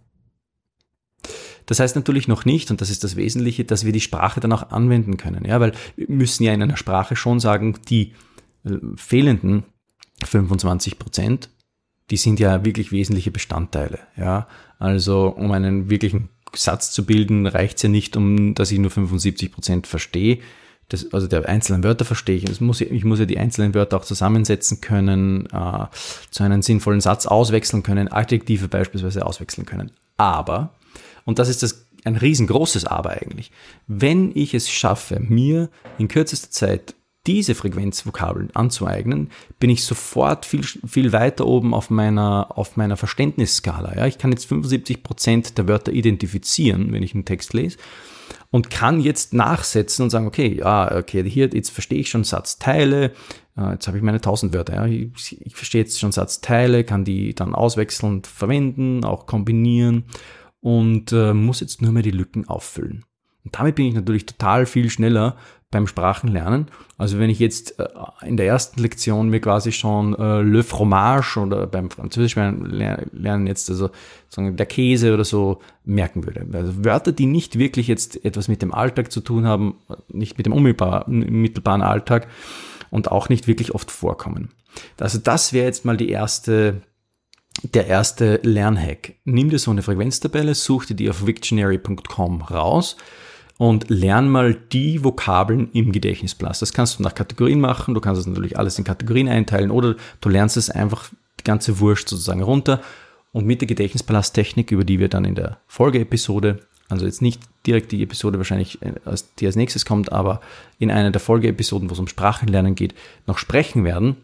Das 1.66 1.78
heißt 1.78 1.94
natürlich 1.94 2.26
noch 2.26 2.44
nicht, 2.44 2.70
und 2.70 2.80
das 2.80 2.90
ist 2.90 3.04
das 3.04 3.16
Wesentliche, 3.16 3.64
dass 3.64 3.84
wir 3.84 3.92
die 3.92 4.00
Sprache 4.00 4.40
dann 4.40 4.52
auch 4.52 4.70
anwenden 4.70 5.16
können. 5.16 5.44
Ja, 5.44 5.60
weil 5.60 5.72
wir 5.96 6.06
müssen 6.08 6.42
ja 6.42 6.52
in 6.52 6.62
einer 6.62 6.76
Sprache 6.76 7.16
schon 7.16 7.38
sagen, 7.38 7.78
die 7.88 8.12
äh, 8.64 8.76
fehlenden 8.96 9.64
25 10.24 10.98
Prozent, 10.98 11.48
die 12.10 12.16
sind 12.16 12.40
ja 12.40 12.64
wirklich 12.64 12.92
wesentliche 12.92 13.30
Bestandteile. 13.30 14.00
Ja, 14.16 14.48
also 14.78 15.28
um 15.28 15.52
einen 15.52 15.88
wirklichen 15.90 16.28
Satz 16.54 16.90
zu 16.90 17.04
bilden, 17.04 17.46
reicht 17.46 17.76
es 17.76 17.82
ja 17.82 17.88
nicht, 17.88 18.16
um 18.16 18.54
dass 18.54 18.70
ich 18.70 18.78
nur 18.78 18.90
75 18.90 19.52
Prozent 19.52 19.86
verstehe. 19.86 20.38
Das, 20.88 21.12
also 21.12 21.28
der 21.28 21.48
einzelnen 21.48 21.84
Wörter 21.84 22.04
verstehe 22.04 22.36
ich. 22.36 22.60
Muss, 22.60 22.80
ich 22.80 23.04
muss 23.04 23.20
ja 23.20 23.24
die 23.24 23.38
einzelnen 23.38 23.74
Wörter 23.74 23.96
auch 23.96 24.04
zusammensetzen 24.04 24.80
können, 24.80 25.46
äh, 25.52 25.86
zu 26.30 26.42
einem 26.42 26.62
sinnvollen 26.62 27.00
Satz 27.00 27.26
auswechseln 27.26 27.82
können, 27.82 28.08
Adjektive 28.08 28.66
beispielsweise 28.66 29.24
auswechseln 29.24 29.66
können. 29.66 29.92
Aber 30.16 30.74
und 31.24 31.38
das 31.38 31.48
ist 31.48 31.62
das, 31.62 31.86
ein 32.04 32.16
riesengroßes 32.16 32.86
Aber 32.86 33.10
eigentlich. 33.10 33.50
Wenn 33.86 34.32
ich 34.34 34.54
es 34.54 34.70
schaffe, 34.70 35.20
mir 35.20 35.68
in 35.98 36.08
kürzester 36.08 36.50
Zeit 36.50 36.94
diese 37.26 37.54
Frequenzvokabeln 37.54 38.50
anzueignen, 38.54 39.30
bin 39.58 39.70
ich 39.70 39.84
sofort 39.84 40.46
viel, 40.46 40.62
viel 40.62 41.12
weiter 41.12 41.46
oben 41.46 41.74
auf 41.74 41.90
meiner, 41.90 42.56
auf 42.56 42.76
meiner 42.76 42.96
Verständnisskala. 42.96 43.96
Ja, 43.96 44.06
ich 44.06 44.18
kann 44.18 44.32
jetzt 44.32 44.46
75 44.46 45.02
Prozent 45.02 45.58
der 45.58 45.68
Wörter 45.68 45.92
identifizieren, 45.92 46.92
wenn 46.92 47.02
ich 47.02 47.14
einen 47.14 47.26
Text 47.26 47.52
lese 47.52 47.76
und 48.50 48.70
kann 48.70 49.00
jetzt 49.00 49.32
nachsetzen 49.32 50.04
und 50.04 50.10
sagen, 50.10 50.26
okay, 50.26 50.58
ja, 50.58 50.96
okay, 50.96 51.28
hier, 51.28 51.48
jetzt 51.52 51.70
verstehe 51.70 52.00
ich 52.00 52.10
schon 52.10 52.24
Satzteile, 52.24 53.12
äh, 53.56 53.72
jetzt 53.72 53.86
habe 53.86 53.96
ich 53.96 54.02
meine 54.02 54.18
1000 54.18 54.52
Wörter, 54.52 54.74
ja, 54.74 54.86
ich, 54.86 55.40
ich 55.40 55.54
verstehe 55.54 55.82
jetzt 55.82 56.00
schon 56.00 56.12
Satzteile, 56.12 56.84
kann 56.84 57.04
die 57.04 57.34
dann 57.34 57.54
auswechselnd 57.54 58.26
verwenden, 58.26 59.04
auch 59.04 59.26
kombinieren 59.26 60.04
und 60.60 61.12
äh, 61.12 61.32
muss 61.32 61.60
jetzt 61.60 61.82
nur 61.82 61.92
mehr 61.92 62.02
die 62.02 62.10
Lücken 62.10 62.48
auffüllen. 62.48 63.04
Und 63.44 63.58
damit 63.58 63.76
bin 63.76 63.86
ich 63.86 63.94
natürlich 63.94 64.26
total 64.26 64.66
viel 64.66 64.90
schneller 64.90 65.36
beim 65.70 65.86
Sprachenlernen. 65.86 66.66
Also 66.98 67.18
wenn 67.20 67.30
ich 67.30 67.38
jetzt 67.38 67.78
äh, 67.78 67.86
in 68.26 68.36
der 68.36 68.46
ersten 68.46 68.80
Lektion 68.82 69.28
mir 69.28 69.40
quasi 69.40 69.70
schon 69.70 70.18
äh, 70.18 70.42
Le 70.42 70.64
Fromage 70.64 71.38
oder 71.38 71.66
beim 71.68 71.90
Französisch 71.90 72.34
lernen 72.34 73.46
jetzt 73.46 73.70
also 73.70 73.90
sagen 74.28 74.56
der 74.56 74.66
Käse 74.66 75.14
oder 75.14 75.24
so 75.24 75.60
merken 75.84 76.26
würde. 76.26 76.44
Also 76.52 76.84
Wörter, 76.84 77.12
die 77.12 77.26
nicht 77.26 77.56
wirklich 77.56 77.86
jetzt 77.86 78.24
etwas 78.24 78.48
mit 78.48 78.62
dem 78.62 78.74
Alltag 78.74 79.12
zu 79.12 79.20
tun 79.20 79.46
haben, 79.46 79.76
nicht 80.08 80.38
mit 80.38 80.46
dem 80.46 80.52
unmittelbaren 80.52 81.82
Alltag 81.82 82.26
und 82.90 83.10
auch 83.12 83.28
nicht 83.28 83.46
wirklich 83.46 83.72
oft 83.72 83.92
vorkommen. 83.92 84.50
Also 84.98 85.18
das 85.18 85.52
wäre 85.52 85.66
jetzt 85.66 85.84
mal 85.84 85.96
die 85.96 86.10
erste 86.10 86.82
der 87.62 87.86
erste 87.88 88.40
Lernhack. 88.42 89.14
Nimm 89.24 89.50
dir 89.50 89.58
so 89.58 89.70
eine 89.70 89.82
Frequenztabelle, 89.82 90.54
such 90.54 90.86
dir 90.86 90.94
die 90.94 91.10
auf 91.10 91.26
Wiktionary.com 91.26 92.42
raus 92.42 92.96
und 93.60 93.90
lern 93.90 94.26
mal 94.30 94.54
die 94.54 95.04
Vokabeln 95.04 95.68
im 95.74 95.92
Gedächtnisplatz. 95.92 96.60
Das 96.60 96.72
kannst 96.72 96.98
du 96.98 97.02
nach 97.02 97.14
Kategorien 97.14 97.60
machen, 97.60 97.92
du 97.92 98.00
kannst 98.00 98.18
es 98.18 98.26
natürlich 98.26 98.58
alles 98.58 98.78
in 98.78 98.84
Kategorien 98.84 99.28
einteilen 99.28 99.70
oder 99.70 99.96
du 100.22 100.28
lernst 100.30 100.56
es 100.56 100.70
einfach 100.70 101.10
die 101.38 101.44
ganze 101.44 101.78
Wurst 101.78 102.08
sozusagen 102.08 102.42
runter 102.42 102.80
und 103.32 103.44
mit 103.44 103.60
der 103.60 103.68
Gedächtnispalasttechnik, 103.68 104.70
über 104.70 104.84
die 104.84 104.98
wir 104.98 105.08
dann 105.08 105.26
in 105.26 105.34
der 105.34 105.58
Folgeepisode, 105.66 106.60
also 106.88 107.04
jetzt 107.04 107.20
nicht 107.20 107.42
direkt 107.66 107.92
die 107.92 108.02
Episode 108.02 108.38
wahrscheinlich, 108.38 108.80
äh, 108.80 108.94
die 109.38 109.44
als 109.44 109.56
nächstes 109.56 109.84
kommt, 109.84 110.10
aber 110.10 110.40
in 110.78 110.90
einer 110.90 111.10
der 111.10 111.20
Folgeepisoden, 111.20 111.90
wo 111.90 111.92
es 111.92 112.00
um 112.00 112.08
Sprachenlernen 112.08 112.74
geht, 112.74 112.94
noch 113.26 113.36
sprechen 113.36 113.84
werden, 113.84 114.16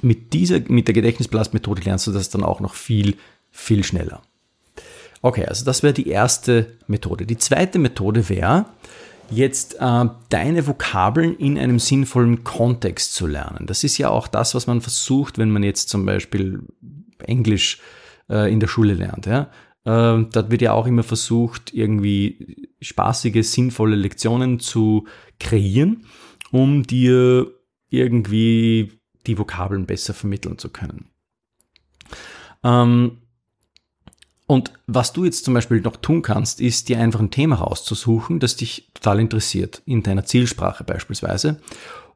mit 0.00 0.32
dieser, 0.32 0.60
mit 0.68 0.86
der 0.86 0.94
Gedächtnisblastmethode 0.94 1.82
lernst 1.82 2.06
du 2.06 2.12
das 2.12 2.30
dann 2.30 2.44
auch 2.44 2.60
noch 2.60 2.74
viel, 2.74 3.16
viel 3.50 3.82
schneller. 3.82 4.22
Okay, 5.22 5.44
also 5.46 5.64
das 5.64 5.82
wäre 5.82 5.94
die 5.94 6.08
erste 6.08 6.76
Methode. 6.86 7.26
Die 7.26 7.38
zweite 7.38 7.78
Methode 7.78 8.28
wäre, 8.28 8.66
jetzt 9.30 9.76
äh, 9.80 10.04
deine 10.28 10.66
Vokabeln 10.66 11.36
in 11.36 11.58
einem 11.58 11.78
sinnvollen 11.78 12.44
Kontext 12.44 13.14
zu 13.14 13.26
lernen. 13.26 13.66
Das 13.66 13.84
ist 13.84 13.98
ja 13.98 14.10
auch 14.10 14.28
das, 14.28 14.54
was 14.54 14.66
man 14.66 14.80
versucht, 14.80 15.38
wenn 15.38 15.50
man 15.50 15.62
jetzt 15.62 15.88
zum 15.88 16.06
Beispiel 16.06 16.62
Englisch 17.18 17.80
äh, 18.28 18.50
in 18.52 18.60
der 18.60 18.68
Schule 18.68 18.94
lernt. 18.94 19.26
Ja? 19.26 19.50
Äh, 19.84 20.24
da 20.30 20.50
wird 20.50 20.62
ja 20.62 20.72
auch 20.72 20.86
immer 20.86 21.02
versucht, 21.02 21.74
irgendwie 21.74 22.68
spaßige, 22.80 23.46
sinnvolle 23.46 23.96
Lektionen 23.96 24.60
zu 24.60 25.06
kreieren, 25.38 26.04
um 26.50 26.84
dir 26.84 27.52
irgendwie 27.90 28.92
die 29.26 29.38
Vokabeln 29.38 29.86
besser 29.86 30.14
vermitteln 30.14 30.58
zu 30.58 30.70
können. 30.70 31.10
Ähm, 32.64 33.18
und 34.48 34.72
was 34.86 35.12
du 35.12 35.26
jetzt 35.26 35.44
zum 35.44 35.52
Beispiel 35.52 35.82
noch 35.82 35.96
tun 35.96 36.22
kannst, 36.22 36.62
ist 36.62 36.88
dir 36.88 36.98
einfach 36.98 37.20
ein 37.20 37.30
Thema 37.30 37.56
rauszusuchen, 37.56 38.40
das 38.40 38.56
dich 38.56 38.88
total 38.94 39.20
interessiert, 39.20 39.82
in 39.84 40.02
deiner 40.02 40.24
Zielsprache 40.24 40.84
beispielsweise, 40.84 41.60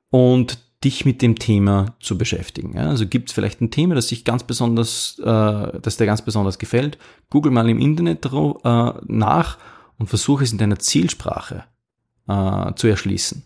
und 0.09 0.59
dich 0.83 1.05
mit 1.05 1.21
dem 1.21 1.39
Thema 1.39 1.95
zu 2.01 2.17
beschäftigen. 2.17 2.79
Also 2.79 3.07
gibt 3.07 3.29
es 3.29 3.35
vielleicht 3.35 3.61
ein 3.61 3.71
Thema, 3.71 3.95
das 3.95 4.07
dich 4.07 4.25
ganz 4.25 4.45
besonders, 4.45 5.19
äh, 5.19 5.79
das 5.79 5.99
dir 5.99 6.07
ganz 6.07 6.23
besonders 6.23 6.59
gefällt. 6.59 6.97
Google 7.29 7.53
mal 7.53 7.69
im 7.69 7.79
Internet 7.79 8.25
äh, 8.25 8.93
nach 9.07 9.59
und 9.99 10.07
versuche 10.07 10.43
es 10.43 10.53
in 10.53 10.59
deiner 10.59 10.79
Zielsprache 10.79 11.65
äh, 12.29 12.73
zu 12.75 12.87
erschließen. 12.87 13.45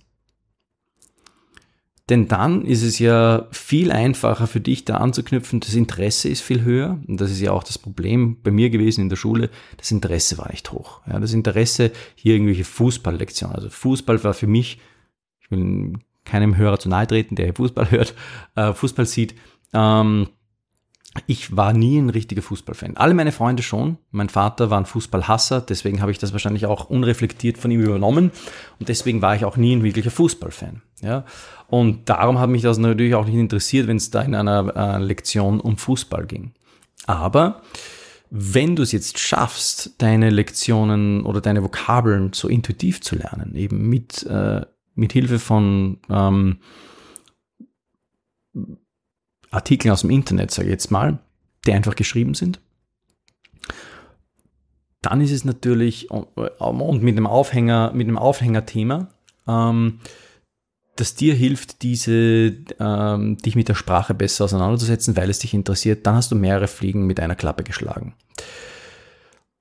Denn 2.09 2.29
dann 2.29 2.65
ist 2.65 2.85
es 2.85 3.01
ja 3.01 3.49
viel 3.51 3.91
einfacher 3.91 4.47
für 4.47 4.61
dich 4.61 4.85
da 4.85 4.99
anzuknüpfen. 4.99 5.59
Das 5.59 5.75
Interesse 5.75 6.29
ist 6.29 6.41
viel 6.41 6.63
höher. 6.63 7.01
Und 7.09 7.21
das 7.21 7.33
ist 7.33 7.41
ja 7.41 7.51
auch 7.51 7.65
das 7.65 7.79
Problem 7.79 8.41
bei 8.43 8.53
mir 8.53 8.71
gewesen 8.71 9.01
in 9.01 9.09
der 9.09 9.17
Schule. 9.17 9.51
Das 9.77 9.91
Interesse 9.91 10.39
war 10.39 10.49
nicht 10.51 10.71
hoch. 10.71 11.01
Ja, 11.09 11.19
das 11.19 11.33
Interesse, 11.33 11.91
hier 12.15 12.35
irgendwelche 12.35 12.65
Fußballlektionen. 12.65 13.57
Also 13.57 13.71
Fußball 13.71 14.23
war 14.23 14.35
für 14.35 14.47
mich, 14.47 14.79
ich 15.41 15.51
will 15.51 15.95
keinem 16.25 16.57
Hörer 16.57 16.79
zu 16.79 16.89
nahe 16.89 17.09
treten, 17.09 17.35
der 17.35 17.55
Fußball 17.55 17.91
hört, 17.91 18.15
äh, 18.55 18.73
Fußball 18.73 19.07
sieht. 19.07 19.35
Ähm, 19.73 20.29
ich 21.27 21.57
war 21.57 21.73
nie 21.73 21.99
ein 21.99 22.11
richtiger 22.11 22.43
Fußballfan. 22.43 22.97
Alle 22.97 23.15
meine 23.15 23.33
Freunde 23.33 23.63
schon. 23.63 23.99
Mein 24.11 24.29
Vater 24.29 24.71
war 24.71 24.79
ein 24.79 24.87
Fußballhasser, 24.87 25.61
deswegen 25.61 26.01
habe 26.01 26.11
ich 26.11 26.19
das 26.19 26.33
wahrscheinlich 26.33 26.67
auch 26.67 26.91
unreflektiert 26.91 27.59
von 27.59 27.71
ihm 27.71 27.81
übernommen. 27.81 28.31
Und 28.79 28.89
deswegen 28.89 29.23
war 29.23 29.37
ich 29.37 29.45
auch 29.45 29.57
nie 29.57 29.75
ein 29.75 29.83
wirklicher 29.83 30.11
Fußballfan. 30.11 30.83
Ja? 31.03 31.25
Und 31.69 32.09
darum 32.09 32.39
hat 32.39 32.51
mich 32.51 32.63
das 32.63 32.79
natürlich 32.79 33.15
auch 33.15 33.27
nicht 33.27 33.35
interessiert, 33.35 33.87
wenn 33.87 33.97
es 33.97 34.11
da 34.11 34.23
in 34.23 34.35
einer 34.35 34.75
äh, 34.77 34.99
Lektion 34.99 35.61
um 35.61 35.77
Fußball 35.77 36.27
ging. 36.27 36.53
Aber 37.07 37.63
wenn 38.31 38.77
du 38.77 38.83
es 38.83 38.93
jetzt 38.93 39.19
schaffst, 39.19 40.01
deine 40.03 40.31
Lektionen 40.31 41.25
oder 41.25 41.41
deine 41.41 41.63
Vokabeln 41.63 42.33
so 42.33 42.49
intuitiv 42.49 43.01
zu 43.01 43.17
lernen, 43.17 43.55
eben 43.55 43.89
mit, 43.89 44.25
äh, 44.25 44.63
mit 44.95 45.13
Hilfe 45.13 45.39
von 45.39 45.99
ähm, 46.11 46.59
Artikeln 49.57 49.93
aus 49.93 50.03
dem 50.03 50.11
Internet, 50.11 50.51
sage 50.51 50.69
ich 50.69 50.73
jetzt 50.73 50.91
mal, 50.91 51.19
die 51.67 51.73
einfach 51.73 51.97
geschrieben 51.97 52.35
sind, 52.35 52.61
dann 55.03 55.21
ist 55.21 55.33
es 55.33 55.45
natürlich 55.45 56.11
und 56.11 57.03
mit 57.03 57.17
einem 57.17 57.27
Aufhänger, 57.27 57.93
mit 57.93 58.09
einem 58.09 58.19
Aufhängerthema, 58.19 59.09
ähm, 59.47 60.01
das 60.97 61.15
dir 61.15 61.35
hilft, 61.35 61.83
diese, 61.83 62.55
ähm, 62.81 63.37
dich 63.39 63.55
mit 63.55 63.69
der 63.69 63.75
Sprache 63.75 64.15
besser 64.15 64.45
auseinanderzusetzen, 64.45 65.17
weil 65.17 65.31
es 65.31 65.39
dich 65.39 65.55
interessiert, 65.55 66.07
dann 66.07 66.17
hast 66.17 66.33
du 66.33 66.37
mehrere 66.37 66.69
Fliegen 66.69 67.07
mit 67.07 67.21
einer 67.21 67.37
Klappe 67.37 67.63
geschlagen. 67.63 68.15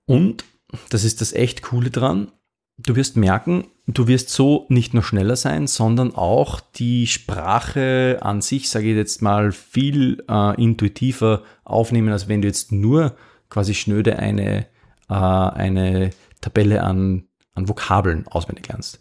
Und, 0.05 0.45
das 0.89 1.03
ist 1.03 1.21
das 1.21 1.33
echt 1.33 1.61
Coole 1.61 1.91
dran, 1.91 2.31
du 2.77 2.95
wirst 2.95 3.17
merken, 3.17 3.65
du 3.87 4.07
wirst 4.07 4.29
so 4.29 4.65
nicht 4.69 4.93
nur 4.93 5.03
schneller 5.03 5.35
sein, 5.35 5.67
sondern 5.67 6.13
auch 6.13 6.59
die 6.59 7.07
Sprache 7.07 8.19
an 8.21 8.41
sich, 8.41 8.69
sage 8.69 8.91
ich 8.91 8.95
jetzt 8.95 9.21
mal, 9.21 9.51
viel 9.51 10.23
äh, 10.29 10.61
intuitiver 10.61 11.43
aufnehmen, 11.63 12.09
als 12.09 12.27
wenn 12.27 12.41
du 12.41 12.47
jetzt 12.47 12.71
nur 12.71 13.15
quasi 13.49 13.73
schnöde 13.73 14.19
eine, 14.19 14.67
äh, 15.09 15.13
eine 15.13 16.09
Tabelle 16.41 16.83
an, 16.83 17.27
an 17.53 17.69
Vokabeln 17.69 18.27
auswendig 18.27 18.67
lernst. 18.67 18.99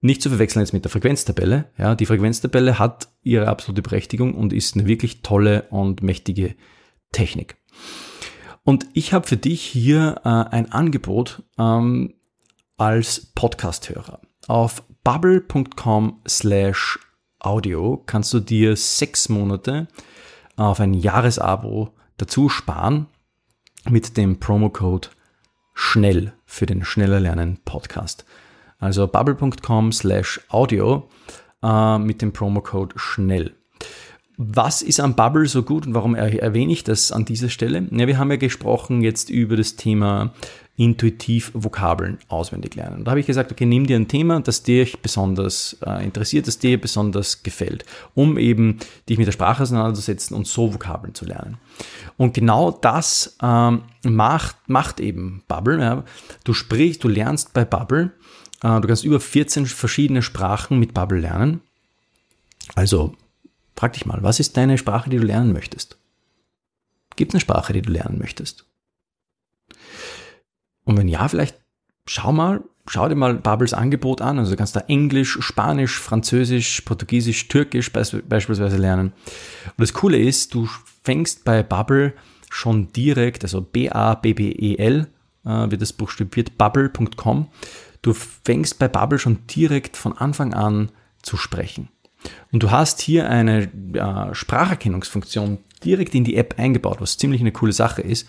Nicht 0.00 0.20
zu 0.20 0.30
verwechseln 0.30 0.62
jetzt 0.62 0.72
mit 0.72 0.84
der 0.84 0.90
Frequenztabelle. 0.90 1.70
Ja, 1.78 1.94
die 1.94 2.06
Frequenztabelle 2.06 2.80
hat 2.80 3.08
ihre 3.22 3.46
absolute 3.46 3.82
Berechtigung 3.82 4.34
und 4.34 4.52
ist 4.52 4.74
eine 4.74 4.86
wirklich 4.86 5.22
tolle 5.22 5.68
und 5.70 6.02
mächtige 6.02 6.56
Technik. 7.12 7.56
Und 8.64 8.86
ich 8.94 9.12
habe 9.12 9.28
für 9.28 9.36
dich 9.36 9.62
hier 9.62 10.20
äh, 10.24 10.28
ein 10.28 10.72
Angebot 10.72 11.44
ähm, 11.56 12.14
als 12.82 13.20
Podcast-Hörer. 13.36 14.20
Auf 14.48 14.82
bubble.com 15.04 16.20
slash 16.26 16.98
audio 17.38 18.02
kannst 18.06 18.34
du 18.34 18.40
dir 18.40 18.74
sechs 18.76 19.28
Monate 19.28 19.86
auf 20.56 20.80
ein 20.80 20.92
Jahresabo 20.92 21.94
dazu 22.16 22.48
sparen 22.48 23.06
mit 23.88 24.16
dem 24.16 24.40
Promo-Code 24.40 25.10
schnell 25.74 26.32
für 26.44 26.66
den 26.66 26.84
Schneller 26.84 27.20
Lernen 27.20 27.60
Podcast. 27.64 28.24
Also 28.80 29.06
bubble.com 29.06 29.92
slash 29.92 30.40
audio 30.48 31.08
äh, 31.62 31.98
mit 31.98 32.20
dem 32.20 32.32
Promocode 32.32 32.94
schnell. 32.96 33.54
Was 34.44 34.82
ist 34.82 34.98
am 34.98 35.14
Bubble 35.14 35.46
so 35.46 35.62
gut 35.62 35.86
und 35.86 35.94
warum 35.94 36.16
erwähne 36.16 36.72
ich 36.72 36.82
das 36.82 37.12
an 37.12 37.24
dieser 37.24 37.48
Stelle? 37.48 37.86
Ja, 37.92 38.08
wir 38.08 38.18
haben 38.18 38.30
ja 38.30 38.36
gesprochen 38.36 39.02
jetzt 39.02 39.30
über 39.30 39.56
das 39.56 39.76
Thema 39.76 40.32
intuitiv 40.76 41.52
Vokabeln 41.54 42.18
auswendig 42.28 42.74
lernen. 42.74 43.04
Da 43.04 43.12
habe 43.12 43.20
ich 43.20 43.26
gesagt, 43.26 43.52
okay, 43.52 43.66
nimm 43.66 43.86
dir 43.86 43.94
ein 43.94 44.08
Thema, 44.08 44.40
das 44.40 44.64
dich 44.64 44.98
besonders 45.00 45.76
äh, 45.86 46.02
interessiert, 46.02 46.48
das 46.48 46.58
dir 46.58 46.80
besonders 46.80 47.44
gefällt, 47.44 47.84
um 48.14 48.36
eben 48.36 48.78
dich 49.08 49.16
mit 49.16 49.28
der 49.28 49.32
Sprache 49.32 49.62
auseinanderzusetzen 49.62 50.36
und 50.36 50.48
so 50.48 50.74
Vokabeln 50.74 51.14
zu 51.14 51.24
lernen. 51.24 51.58
Und 52.16 52.34
genau 52.34 52.72
das 52.72 53.36
ähm, 53.40 53.82
macht, 54.02 54.56
macht 54.66 54.98
eben 54.98 55.44
Bubble. 55.46 55.80
Ja. 55.80 56.04
Du 56.42 56.52
sprichst, 56.52 57.04
du 57.04 57.08
lernst 57.08 57.52
bei 57.52 57.64
Bubble. 57.64 58.10
Äh, 58.64 58.80
du 58.80 58.88
kannst 58.88 59.04
über 59.04 59.20
14 59.20 59.66
verschiedene 59.66 60.22
Sprachen 60.22 60.80
mit 60.80 60.94
Bubble 60.94 61.20
lernen. 61.20 61.60
Also 62.74 63.14
frag 63.76 63.92
dich 63.94 64.06
mal, 64.06 64.22
was 64.22 64.40
ist 64.40 64.56
deine 64.56 64.78
Sprache, 64.78 65.10
die 65.10 65.18
du 65.18 65.24
lernen 65.24 65.52
möchtest? 65.52 65.98
Gibt 67.16 67.30
es 67.30 67.34
eine 67.34 67.40
Sprache, 67.40 67.72
die 67.72 67.82
du 67.82 67.90
lernen 67.90 68.18
möchtest? 68.18 68.66
Und 70.84 70.96
wenn 70.96 71.08
ja, 71.08 71.28
vielleicht 71.28 71.56
schau 72.06 72.32
mal, 72.32 72.62
schau 72.86 73.08
dir 73.08 73.14
mal 73.14 73.34
Bubbles 73.34 73.74
Angebot 73.74 74.20
an. 74.20 74.38
Also 74.38 74.52
du 74.52 74.56
kannst 74.56 74.76
da 74.76 74.80
Englisch, 74.80 75.38
Spanisch, 75.40 75.98
Französisch, 75.98 76.80
Portugiesisch, 76.82 77.48
Türkisch 77.48 77.92
beispielsweise 77.92 78.76
lernen. 78.76 79.12
Und 79.64 79.80
das 79.80 79.92
Coole 79.92 80.18
ist, 80.18 80.54
du 80.54 80.68
fängst 81.02 81.44
bei 81.44 81.62
Bubble 81.62 82.14
schon 82.50 82.92
direkt, 82.92 83.44
also 83.44 83.60
B-A-B-B-E-L, 83.62 85.08
äh, 85.44 85.70
wird 85.70 85.82
das 85.82 85.92
buchstabiert, 85.92 86.58
bubble.com. 86.58 87.48
Du 88.02 88.12
fängst 88.12 88.78
bei 88.78 88.88
Bubble 88.88 89.18
schon 89.18 89.46
direkt 89.46 89.96
von 89.96 90.16
Anfang 90.16 90.54
an 90.54 90.90
zu 91.22 91.36
sprechen. 91.36 91.88
Und 92.52 92.62
du 92.62 92.70
hast 92.70 93.00
hier 93.00 93.28
eine 93.28 93.62
äh, 93.94 94.34
Spracherkennungsfunktion 94.34 95.58
direkt 95.84 96.14
in 96.14 96.24
die 96.24 96.36
App 96.36 96.58
eingebaut, 96.58 97.00
was 97.00 97.18
ziemlich 97.18 97.40
eine 97.40 97.52
coole 97.52 97.72
Sache 97.72 98.02
ist. 98.02 98.28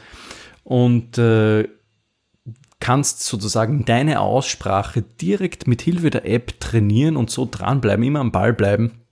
Und 0.63 1.17
äh, 1.17 1.67
kannst 2.79 3.23
sozusagen 3.23 3.85
deine 3.85 4.19
Aussprache 4.19 5.01
direkt 5.01 5.67
mit 5.67 5.81
Hilfe 5.81 6.09
der 6.09 6.27
App 6.27 6.59
trainieren 6.59 7.15
und 7.15 7.29
so 7.29 7.47
dranbleiben, 7.49 8.03
immer 8.03 8.19
am 8.19 8.33
Ball 8.33 8.53
bleiben 8.53 9.03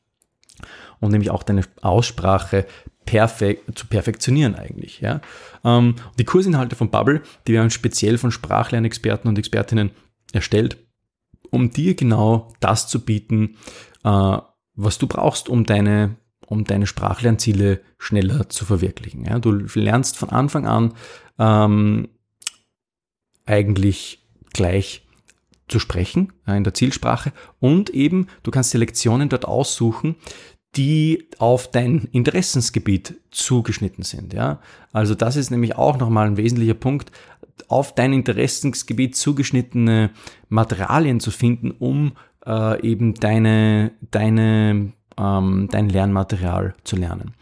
und 1.00 1.12
nämlich 1.12 1.32
auch 1.32 1.44
deine 1.44 1.64
Aussprache 1.82 2.66
perfekt, 3.06 3.78
zu 3.78 3.88
perfektionieren 3.88 4.56
eigentlich. 4.56 5.02
Ja. 5.02 5.22
Ähm, 5.64 5.96
die 6.20 6.26
Kursinhalte 6.26 6.76
von 6.76 6.92
Bubble, 6.92 7.22
die 7.48 7.54
werden 7.54 7.70
speziell 7.70 8.18
von 8.18 8.32
Sprachlernexperten 8.32 9.30
und 9.30 9.38
Expertinnen 9.38 9.92
erstellt, 10.34 10.78
um 11.50 11.72
dir 11.72 11.96
genau 11.96 12.54
das 12.60 12.88
zu 12.88 13.04
bieten, 13.04 13.58
äh, 14.04 14.38
was 14.76 14.98
du 14.98 15.08
brauchst, 15.08 15.50
um 15.50 15.66
deine 15.66 16.16
um 16.52 16.66
deine 16.66 16.86
Sprachlernziele 16.86 17.80
schneller 17.98 18.50
zu 18.50 18.66
verwirklichen. 18.66 19.24
Ja, 19.24 19.40
du 19.40 19.52
lernst 19.74 20.18
von 20.18 20.30
Anfang 20.30 20.68
an 20.68 20.94
ähm, 21.40 22.10
eigentlich 23.46 24.28
gleich 24.52 25.08
zu 25.70 25.80
sprechen 25.80 26.34
äh, 26.46 26.58
in 26.58 26.66
der 26.66 26.74
Zielsprache 26.74 27.32
und 27.62 27.90
eben 27.92 28.28
du 28.44 28.52
kannst 28.52 28.74
die 28.74 28.78
Lektionen 28.78 29.30
dort 29.30 29.46
aussuchen, 29.46 30.18
die 30.76 31.30
auf 31.38 31.72
dein 31.72 32.10
Interessensgebiet 32.12 33.16
zugeschnitten 33.32 34.04
sind. 34.04 34.34
Ja? 34.34 34.60
Also 34.92 35.16
das 35.16 35.38
ist 35.38 35.52
nämlich 35.52 35.78
auch 35.78 35.98
nochmal 35.98 36.28
ein 36.28 36.38
wesentlicher 36.38 36.74
Punkt, 36.74 37.12
auf 37.68 37.96
dein 37.96 38.12
Interessensgebiet 38.12 39.16
zugeschnittene 39.16 40.12
Materialien 40.50 41.20
zu 41.20 41.32
finden, 41.32 41.72
um 41.72 42.14
äh, 42.46 42.82
eben 42.82 43.16
deine, 43.16 43.92
deine, 44.12 44.94
ähm, 45.18 45.68
dein 45.72 45.90
Lernmaterial 45.90 46.76
zu 46.84 46.96
lernen. 46.96 47.34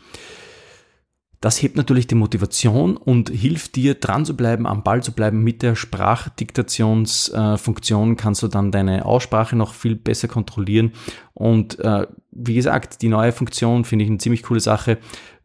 Das 1.42 1.62
hebt 1.62 1.76
natürlich 1.78 2.08
die 2.08 2.16
Motivation 2.16 2.98
und 2.98 3.30
hilft 3.30 3.78
dir 3.78 3.96
dran 3.96 4.26
zu 4.26 4.36
bleiben, 4.36 4.68
am 4.68 4.84
Ball 4.84 5.02
zu 5.02 5.14
bleiben. 5.14 5.42
Mit 5.42 5.62
der 5.62 5.78
Sprachdiktationsfunktion 5.78 8.12
äh, 8.12 8.16
kannst 8.16 8.44
du 8.44 8.50
dann 8.50 8.74
deine 8.74 9.06
Aussprache 9.06 9.56
noch 9.56 9.74
viel 9.74 9.96
besser 9.96 10.28
kontrollieren. 10.28 10.92
Und 11.34 11.80
äh, 11.80 12.08
wie 12.32 12.56
gesagt, 12.56 13.02
die 13.02 13.08
neue 13.08 13.32
Funktion 13.32 13.86
finde 13.86 14.04
ich 14.04 14.12
eine 14.12 14.18
ziemlich 14.18 14.44
coole 14.44 14.60
Sache 14.60 14.98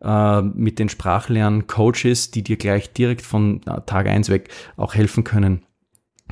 äh, 0.03 0.43
mit 0.43 0.81
den 0.81 0.89
Sprachlern-Coaches, 0.89 2.33
die 2.33 2.43
dir 2.43 2.57
gleich 2.57 2.93
direkt 2.93 3.23
von 3.23 3.63
äh, 3.63 3.81
Tag 3.87 4.09
eins 4.09 4.31
weg 4.31 4.49
auch 4.77 4.95
helfen 4.95 5.23
können, 5.23 5.63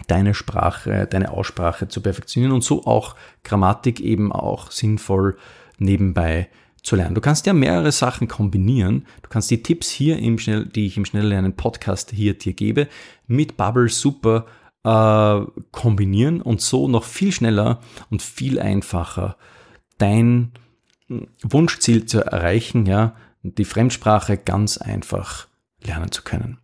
deine 0.07 0.35
Sprache, 0.35 1.07
deine 1.07 1.31
Aussprache 1.31 1.89
zu 1.89 2.01
perfektionieren 2.01 2.55
und 2.55 2.65
so 2.65 2.85
auch 2.85 3.17
Grammatik 3.45 4.01
eben 4.01 4.33
auch 4.33 4.71
sinnvoll 4.71 5.37
nebenbei 5.79 6.49
zu 6.83 6.97
lernen. 6.97 7.15
Du 7.15 7.21
kannst 7.21 7.47
ja 7.47 7.53
mehrere 7.53 7.93
Sachen 7.93 8.27
kombinieren. 8.27 9.07
Du 9.23 9.29
kannst 9.29 9.51
die 9.51 9.63
Tipps 9.63 9.91
hier 9.91 10.19
im 10.19 10.39
Schnell, 10.39 10.67
die 10.67 10.87
ich 10.87 10.97
im 10.97 11.05
Schnelllernen 11.05 11.55
Podcast 11.55 12.11
hier 12.11 12.37
dir 12.37 12.55
gebe, 12.55 12.89
mit 13.27 13.57
Bubble 13.57 13.89
super 13.89 14.47
äh, 14.85 15.41
kombinieren 15.71 16.43
und 16.43 16.61
so 16.61 16.89
noch 16.89 17.05
viel 17.05 17.33
schneller 17.33 17.81
und 18.11 18.23
viel 18.23 18.59
einfacher 18.59 19.37
dein 19.99 20.53
hm, 21.09 21.29
Wunschziel 21.43 22.07
zu 22.07 22.25
erreichen, 22.25 22.87
ja, 22.87 23.15
die 23.43 23.65
Fremdsprache 23.65 24.37
ganz 24.37 24.79
einfach 24.79 25.47
lernen 25.83 26.11
zu 26.11 26.23
können. 26.23 26.59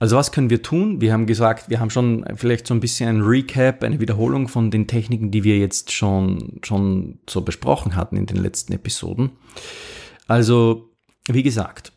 Also 0.00 0.16
was 0.16 0.32
können 0.32 0.48
wir 0.48 0.62
tun? 0.62 1.02
Wir 1.02 1.12
haben 1.12 1.26
gesagt, 1.26 1.68
wir 1.68 1.78
haben 1.78 1.90
schon 1.90 2.24
vielleicht 2.34 2.66
so 2.66 2.72
ein 2.72 2.80
bisschen 2.80 3.08
ein 3.10 3.20
Recap, 3.20 3.84
eine 3.84 4.00
Wiederholung 4.00 4.48
von 4.48 4.70
den 4.70 4.86
Techniken, 4.86 5.30
die 5.30 5.44
wir 5.44 5.58
jetzt 5.58 5.92
schon, 5.92 6.58
schon 6.62 7.18
so 7.28 7.42
besprochen 7.42 7.96
hatten 7.96 8.16
in 8.16 8.24
den 8.24 8.38
letzten 8.38 8.72
Episoden. 8.72 9.32
Also, 10.26 10.90
wie 11.28 11.42
gesagt, 11.42 11.92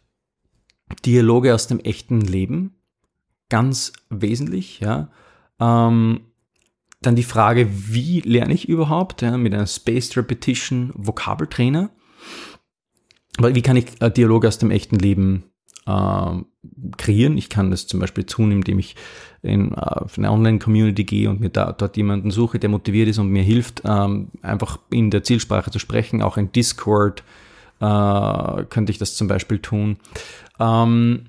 Dialoge 1.06 1.56
aus 1.56 1.68
dem 1.68 1.80
echten 1.80 2.20
Leben, 2.20 2.76
ganz 3.48 3.94
wesentlich, 4.10 4.82
ja. 4.82 5.10
Ähm, 5.62 6.22
dann 7.02 7.16
die 7.16 7.24
Frage, 7.24 7.70
wie 7.72 8.20
lerne 8.20 8.54
ich 8.54 8.68
überhaupt, 8.68 9.22
ja, 9.22 9.38
mit 9.38 9.54
einem 9.54 9.66
Spaced 9.66 10.18
Repetition 10.18 10.92
Vokabeltrainer. 10.96 11.90
Wie 13.40 13.62
kann 13.62 13.78
ich 13.78 13.86
äh, 14.02 14.12
Dialoge 14.12 14.50
aus 14.50 14.58
dem 14.58 14.72
echten 14.72 14.98
Leben 14.98 15.53
äh, 15.86 16.32
kreieren. 16.98 17.38
Ich 17.38 17.50
kann 17.50 17.72
das 17.72 17.88
zum 17.88 18.00
Beispiel 18.00 18.24
tun, 18.24 18.52
indem 18.52 18.80
ich 18.80 18.96
in 19.42 19.74
äh, 19.74 20.06
eine 20.18 20.32
Online-Community 20.32 21.04
gehe 21.04 21.30
und 21.30 21.40
mir 21.40 21.50
da, 21.50 21.72
dort 21.72 21.98
jemanden 21.98 22.32
suche, 22.32 22.60
der 22.60 22.70
motiviert 22.70 23.10
ist 23.10 23.20
und 23.20 23.30
mir 23.30 23.44
hilft, 23.44 23.82
ähm, 23.86 24.30
einfach 24.42 24.80
in 24.90 25.12
der 25.12 25.24
Zielsprache 25.24 25.72
zu 25.72 25.80
sprechen. 25.80 26.22
Auch 26.22 26.38
in 26.38 26.52
Discord 26.52 27.24
äh, 27.80 28.64
könnte 28.70 28.92
ich 28.92 28.98
das 28.98 29.16
zum 29.16 29.28
Beispiel 29.28 29.60
tun. 29.60 29.98
Ähm, 30.60 31.26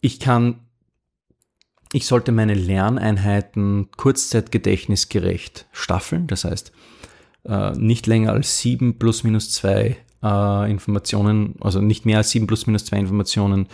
ich 0.00 0.18
kann, 0.18 0.60
ich 1.92 2.06
sollte 2.06 2.32
meine 2.32 2.54
Lerneinheiten 2.54 3.88
kurzzeitgedächtnisgerecht 3.96 5.66
staffeln. 5.72 6.26
Das 6.26 6.44
heißt, 6.44 6.72
äh, 7.44 7.72
nicht 7.72 8.06
länger 8.06 8.32
als 8.32 8.58
sieben 8.58 8.98
plus 8.98 9.24
minus 9.24 9.52
zwei 9.52 9.96
äh, 10.22 10.70
Informationen, 10.70 11.54
also 11.60 11.80
nicht 11.80 12.06
mehr 12.06 12.18
als 12.18 12.30
7 12.30 12.46
plus 12.46 12.66
minus 12.66 12.84
2 12.86 12.98
Informationen 12.98 13.68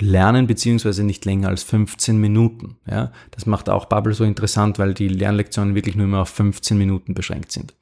lernen, 0.00 0.46
beziehungsweise 0.46 1.04
nicht 1.04 1.24
länger 1.24 1.48
als 1.48 1.62
15 1.62 2.18
Minuten. 2.18 2.76
Ja? 2.88 3.12
Das 3.30 3.46
macht 3.46 3.68
auch 3.68 3.86
Bubble 3.86 4.14
so 4.14 4.24
interessant, 4.24 4.78
weil 4.78 4.94
die 4.94 5.08
Lernlektionen 5.08 5.74
wirklich 5.74 5.96
nur 5.96 6.06
immer 6.06 6.22
auf 6.22 6.30
15 6.30 6.78
Minuten 6.78 7.14
beschränkt 7.14 7.52
sind. 7.52 7.74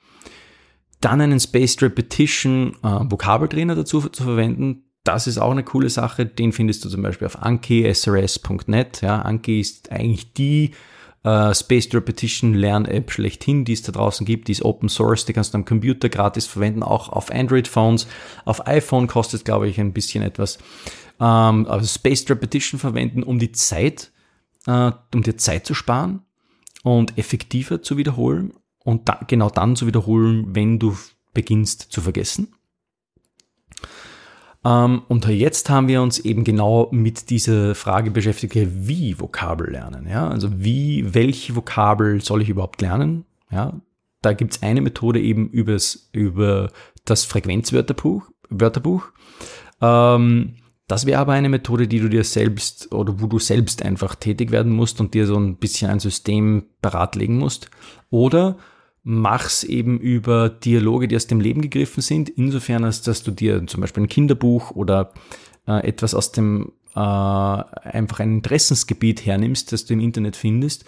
Dann 1.01 1.20
einen 1.20 1.40
Spaced 1.40 1.83
Repetition 1.83 2.77
äh, 2.83 3.11
Vokabeltrainer 3.11 3.75
dazu 3.75 4.01
zu 4.01 4.25
verwenden, 4.25 4.85
das 5.05 5.27
ist 5.27 5.38
auch 5.38 5.51
eine 5.51 5.64
coole 5.64 5.88
Sache. 5.88 6.27
Den 6.27 6.53
findest 6.53 6.85
du 6.85 6.88
zum 6.88 7.03
Beispiel 7.03 7.27
auf 7.27 7.42
ankisrs.net. 7.42 9.01
Ja, 9.01 9.23
Anki 9.23 9.61
ist 9.61 9.90
eigentlich 9.90 10.35
die 10.35 10.73
äh, 11.22 11.54
Spaced 11.54 11.94
Repetition 11.94 12.54
Lern-App 12.54 13.11
schlechthin, 13.11 13.64
die 13.64 13.72
es 13.72 13.83
da 13.83 13.92
draußen 13.92 14.24
gibt. 14.26 14.48
Die 14.48 14.52
ist 14.52 14.64
Open 14.64 14.88
Source, 14.88 15.24
die 15.24 15.33
kannst 15.33 15.54
du 15.54 15.59
am 15.59 15.64
Computer 15.64 16.09
gratis 16.09 16.46
verwenden, 16.46 16.83
auch 16.83 17.09
auf 17.09 17.30
Android-Phones. 17.30 18.06
Auf 18.44 18.66
iPhone 18.66 19.06
kostet, 19.06 19.44
glaube 19.44 19.68
ich, 19.68 19.78
ein 19.80 19.92
bisschen 19.92 20.22
etwas. 20.22 20.59
Ähm, 21.20 21.66
also 21.66 21.87
Spaced 21.87 22.30
Repetition 22.30 22.80
verwenden, 22.80 23.22
um 23.22 23.38
die 23.38 23.52
Zeit, 23.52 24.12
äh, 24.66 24.92
um 25.14 25.22
dir 25.22 25.37
Zeit 25.37 25.66
zu 25.66 25.74
sparen 25.74 26.22
und 26.83 27.18
effektiver 27.18 27.83
zu 27.83 27.96
wiederholen 27.96 28.54
und 28.85 29.09
da, 29.09 29.20
genau 29.26 29.50
dann 29.50 29.76
zu 29.76 29.87
wiederholen, 29.87 30.54
wenn 30.54 30.78
du 30.78 30.96
beginnst 31.35 31.92
zu 31.92 32.00
vergessen. 32.00 32.54
Ähm, 34.64 35.03
und 35.09 35.27
jetzt 35.27 35.70
haben 35.70 35.88
wir 35.88 36.03
uns 36.03 36.18
eben 36.18 36.44
genau 36.44 36.88
mit 36.90 37.31
dieser 37.31 37.75
Frage 37.75 38.11
beschäftigt, 38.11 38.55
wie 38.55 39.18
Vokabel 39.18 39.70
lernen. 39.70 40.07
Ja? 40.09 40.29
Also 40.29 40.49
wie, 40.62 41.14
welche 41.14 41.57
Vokabel 41.57 42.20
soll 42.20 42.42
ich 42.42 42.49
überhaupt 42.49 42.83
lernen? 42.83 43.25
Ja? 43.51 43.81
Da 44.23 44.33
gibt 44.35 44.55
es 44.55 44.62
eine 44.62 44.81
Methode 44.83 45.20
eben 45.20 45.49
übers, 45.49 46.11
über 46.12 46.70
das 47.05 47.25
Frequenzwörterbuch. 47.25 48.31
Wörterbuch. 48.51 49.05
Ähm, 49.81 50.57
Das 50.88 51.07
wäre 51.07 51.20
aber 51.20 51.35
eine 51.35 51.49
Methode, 51.49 51.87
die 51.87 52.01
du 52.01 52.09
dir 52.09 52.25
selbst 52.25 52.92
oder 52.92 53.20
wo 53.20 53.29
du 53.29 53.38
selbst 53.38 53.83
einfach 53.83 54.16
tätig 54.16 54.51
werden 54.51 54.73
musst 54.73 55.01
und 55.01 55.14
dir 55.14 55.25
so 55.25 55.37
ein 55.37 55.57
bisschen 55.57 55.88
ein 55.88 56.01
System 56.01 56.64
parat 56.83 57.14
legen 57.14 57.38
musst. 57.38 57.70
Oder 58.11 58.57
mach's 59.02 59.64
eben 59.64 59.98
über 59.98 60.48
Dialoge, 60.48 61.08
die 61.08 61.16
aus 61.16 61.26
dem 61.26 61.40
Leben 61.40 61.62
gegriffen 61.62 62.02
sind, 62.02 62.28
insofern 62.28 62.84
als 62.84 63.02
dass 63.02 63.22
du 63.22 63.30
dir 63.30 63.66
zum 63.66 63.80
Beispiel 63.80 64.02
ein 64.02 64.08
Kinderbuch 64.08 64.72
oder 64.72 65.12
äh, 65.66 65.86
etwas 65.86 66.14
aus 66.14 66.32
dem 66.32 66.72
äh, 66.94 66.98
einfach 66.98 68.20
ein 68.20 68.36
Interessensgebiet 68.36 69.24
hernimmst, 69.24 69.72
das 69.72 69.84
du 69.84 69.94
im 69.94 70.00
Internet 70.00 70.36
findest, 70.36 70.84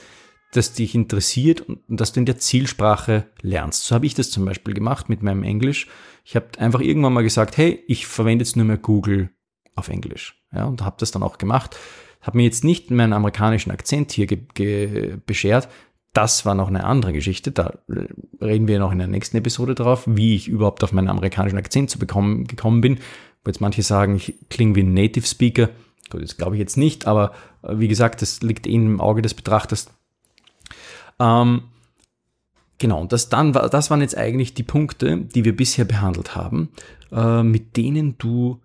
das 0.52 0.74
dich 0.74 0.94
interessiert 0.94 1.62
und, 1.62 1.80
und 1.88 2.00
dass 2.00 2.12
du 2.12 2.20
in 2.20 2.26
der 2.26 2.38
Zielsprache 2.38 3.26
lernst. 3.40 3.86
So 3.86 3.94
habe 3.94 4.06
ich 4.06 4.14
das 4.14 4.30
zum 4.30 4.44
Beispiel 4.44 4.74
gemacht 4.74 5.08
mit 5.08 5.22
meinem 5.22 5.44
Englisch. 5.44 5.88
Ich 6.24 6.36
habe 6.36 6.46
einfach 6.58 6.80
irgendwann 6.80 7.14
mal 7.14 7.22
gesagt, 7.22 7.56
hey, 7.56 7.82
ich 7.86 8.06
verwende 8.06 8.44
jetzt 8.44 8.56
nur 8.56 8.66
mehr 8.66 8.78
Google 8.78 9.30
auf 9.74 9.88
Englisch. 9.88 10.42
Ja, 10.52 10.66
und 10.66 10.82
habe 10.82 10.96
das 10.98 11.10
dann 11.10 11.22
auch 11.22 11.38
gemacht. 11.38 11.76
Habe 12.20 12.36
mir 12.36 12.44
jetzt 12.44 12.62
nicht 12.62 12.90
meinen 12.90 13.14
amerikanischen 13.14 13.72
Akzent 13.72 14.12
hier 14.12 14.26
beschert, 15.26 15.68
das 16.12 16.44
war 16.44 16.54
noch 16.54 16.68
eine 16.68 16.84
andere 16.84 17.12
Geschichte. 17.12 17.52
Da 17.52 17.78
reden 18.40 18.68
wir 18.68 18.78
noch 18.78 18.92
in 18.92 18.98
der 18.98 19.06
nächsten 19.06 19.36
Episode 19.36 19.74
drauf, 19.74 20.04
wie 20.06 20.34
ich 20.34 20.48
überhaupt 20.48 20.84
auf 20.84 20.92
meinen 20.92 21.08
amerikanischen 21.08 21.58
Akzent 21.58 21.90
zu 21.90 21.98
bekommen, 21.98 22.46
gekommen 22.46 22.80
bin. 22.80 22.98
Wo 23.44 23.48
jetzt 23.48 23.60
manche 23.60 23.82
sagen, 23.82 24.16
ich 24.16 24.34
klinge 24.50 24.74
wie 24.74 24.82
ein 24.82 24.94
Native 24.94 25.26
Speaker. 25.26 25.70
Gut, 26.10 26.22
das 26.22 26.36
glaube 26.36 26.56
ich 26.56 26.60
jetzt 26.60 26.76
nicht, 26.76 27.06
aber 27.06 27.32
äh, 27.62 27.78
wie 27.78 27.88
gesagt, 27.88 28.20
das 28.20 28.42
liegt 28.42 28.66
eh 28.66 28.74
im 28.74 29.00
Auge 29.00 29.22
des 29.22 29.34
Betrachters. 29.34 29.90
Ähm, 31.18 31.62
genau, 32.78 33.00
und 33.00 33.12
das, 33.12 33.30
dann, 33.30 33.52
das 33.52 33.90
waren 33.90 34.02
jetzt 34.02 34.16
eigentlich 34.16 34.52
die 34.54 34.62
Punkte, 34.62 35.16
die 35.18 35.44
wir 35.44 35.56
bisher 35.56 35.86
behandelt 35.86 36.36
haben, 36.36 36.68
äh, 37.10 37.42
mit 37.42 37.76
denen 37.78 38.18
du 38.18 38.60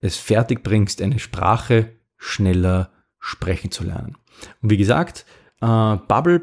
es 0.00 0.16
fertig 0.16 0.62
bringst, 0.62 1.02
eine 1.02 1.18
Sprache 1.18 1.90
schneller 2.16 2.90
sprechen 3.18 3.72
zu 3.72 3.82
lernen. 3.82 4.16
Und 4.62 4.70
wie 4.70 4.76
gesagt, 4.76 5.26
äh, 5.60 5.96
Bubble 5.96 6.42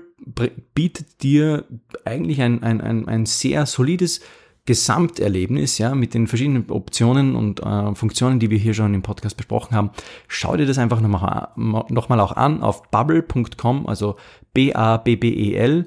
bietet 0.73 1.23
dir 1.23 1.65
eigentlich 2.03 2.41
ein, 2.41 2.63
ein, 2.63 2.81
ein, 2.81 3.07
ein 3.07 3.25
sehr 3.25 3.65
solides 3.65 4.21
Gesamterlebnis, 4.65 5.77
ja, 5.77 5.93
mit 5.93 6.15
den 6.15 6.27
verschiedenen 6.27 6.71
Optionen 6.71 7.35
und 7.35 7.61
äh, 7.61 7.93
Funktionen, 7.93 8.39
die 8.39 8.49
wir 8.49 8.57
hier 8.57 8.73
schon 8.73 8.95
im 8.95 9.03
Podcast 9.03 9.37
besprochen 9.37 9.75
haben. 9.75 9.91
Schau 10.27 10.57
dir 10.57 10.65
das 10.65 10.79
einfach 10.79 11.01
nochmal 11.01 11.49
noch 11.55 12.09
mal 12.09 12.19
auch 12.19 12.31
an 12.31 12.63
auf 12.63 12.89
bubble.com, 12.89 13.85
also 13.87 14.15
b-a-b-b-e-l.com 14.53 15.85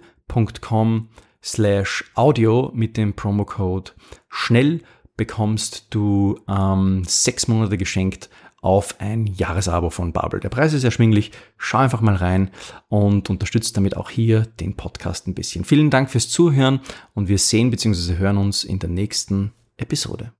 slash 1.43 2.05
audio 2.15 2.71
mit 2.75 2.97
dem 2.97 3.15
Promocode 3.15 3.95
schnell 4.29 4.83
bekommst 5.17 5.87
du 5.91 6.39
ähm, 6.49 7.03
sechs 7.05 7.49
Monate 7.49 7.77
geschenkt 7.77 8.31
auf 8.61 9.01
ein 9.01 9.27
Jahresabo 9.27 9.91
von 9.91 10.13
Bubble. 10.13 10.41
Der 10.41 10.49
Preis 10.49 10.73
ist 10.73 10.85
erschwinglich. 10.85 11.31
Schau 11.57 11.79
einfach 11.79 12.01
mal 12.01 12.17
rein 12.17 12.51
und 12.89 13.31
unterstützt 13.31 13.77
damit 13.77 13.97
auch 13.97 14.11
hier 14.11 14.43
den 14.61 14.75
Podcast 14.75 15.27
ein 15.27 15.35
bisschen. 15.35 15.65
Vielen 15.65 15.91
Dank 15.91 16.11
fürs 16.11 16.29
Zuhören 16.29 16.81
und 17.15 17.29
wir 17.29 17.39
sehen 17.39 17.71
bzw. 17.71 18.17
hören 18.17 18.37
uns 18.37 18.65
in 18.65 18.79
der 18.79 18.91
nächsten 18.91 19.53
Episode. 19.77 20.33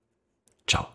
Ciao. 0.67 0.87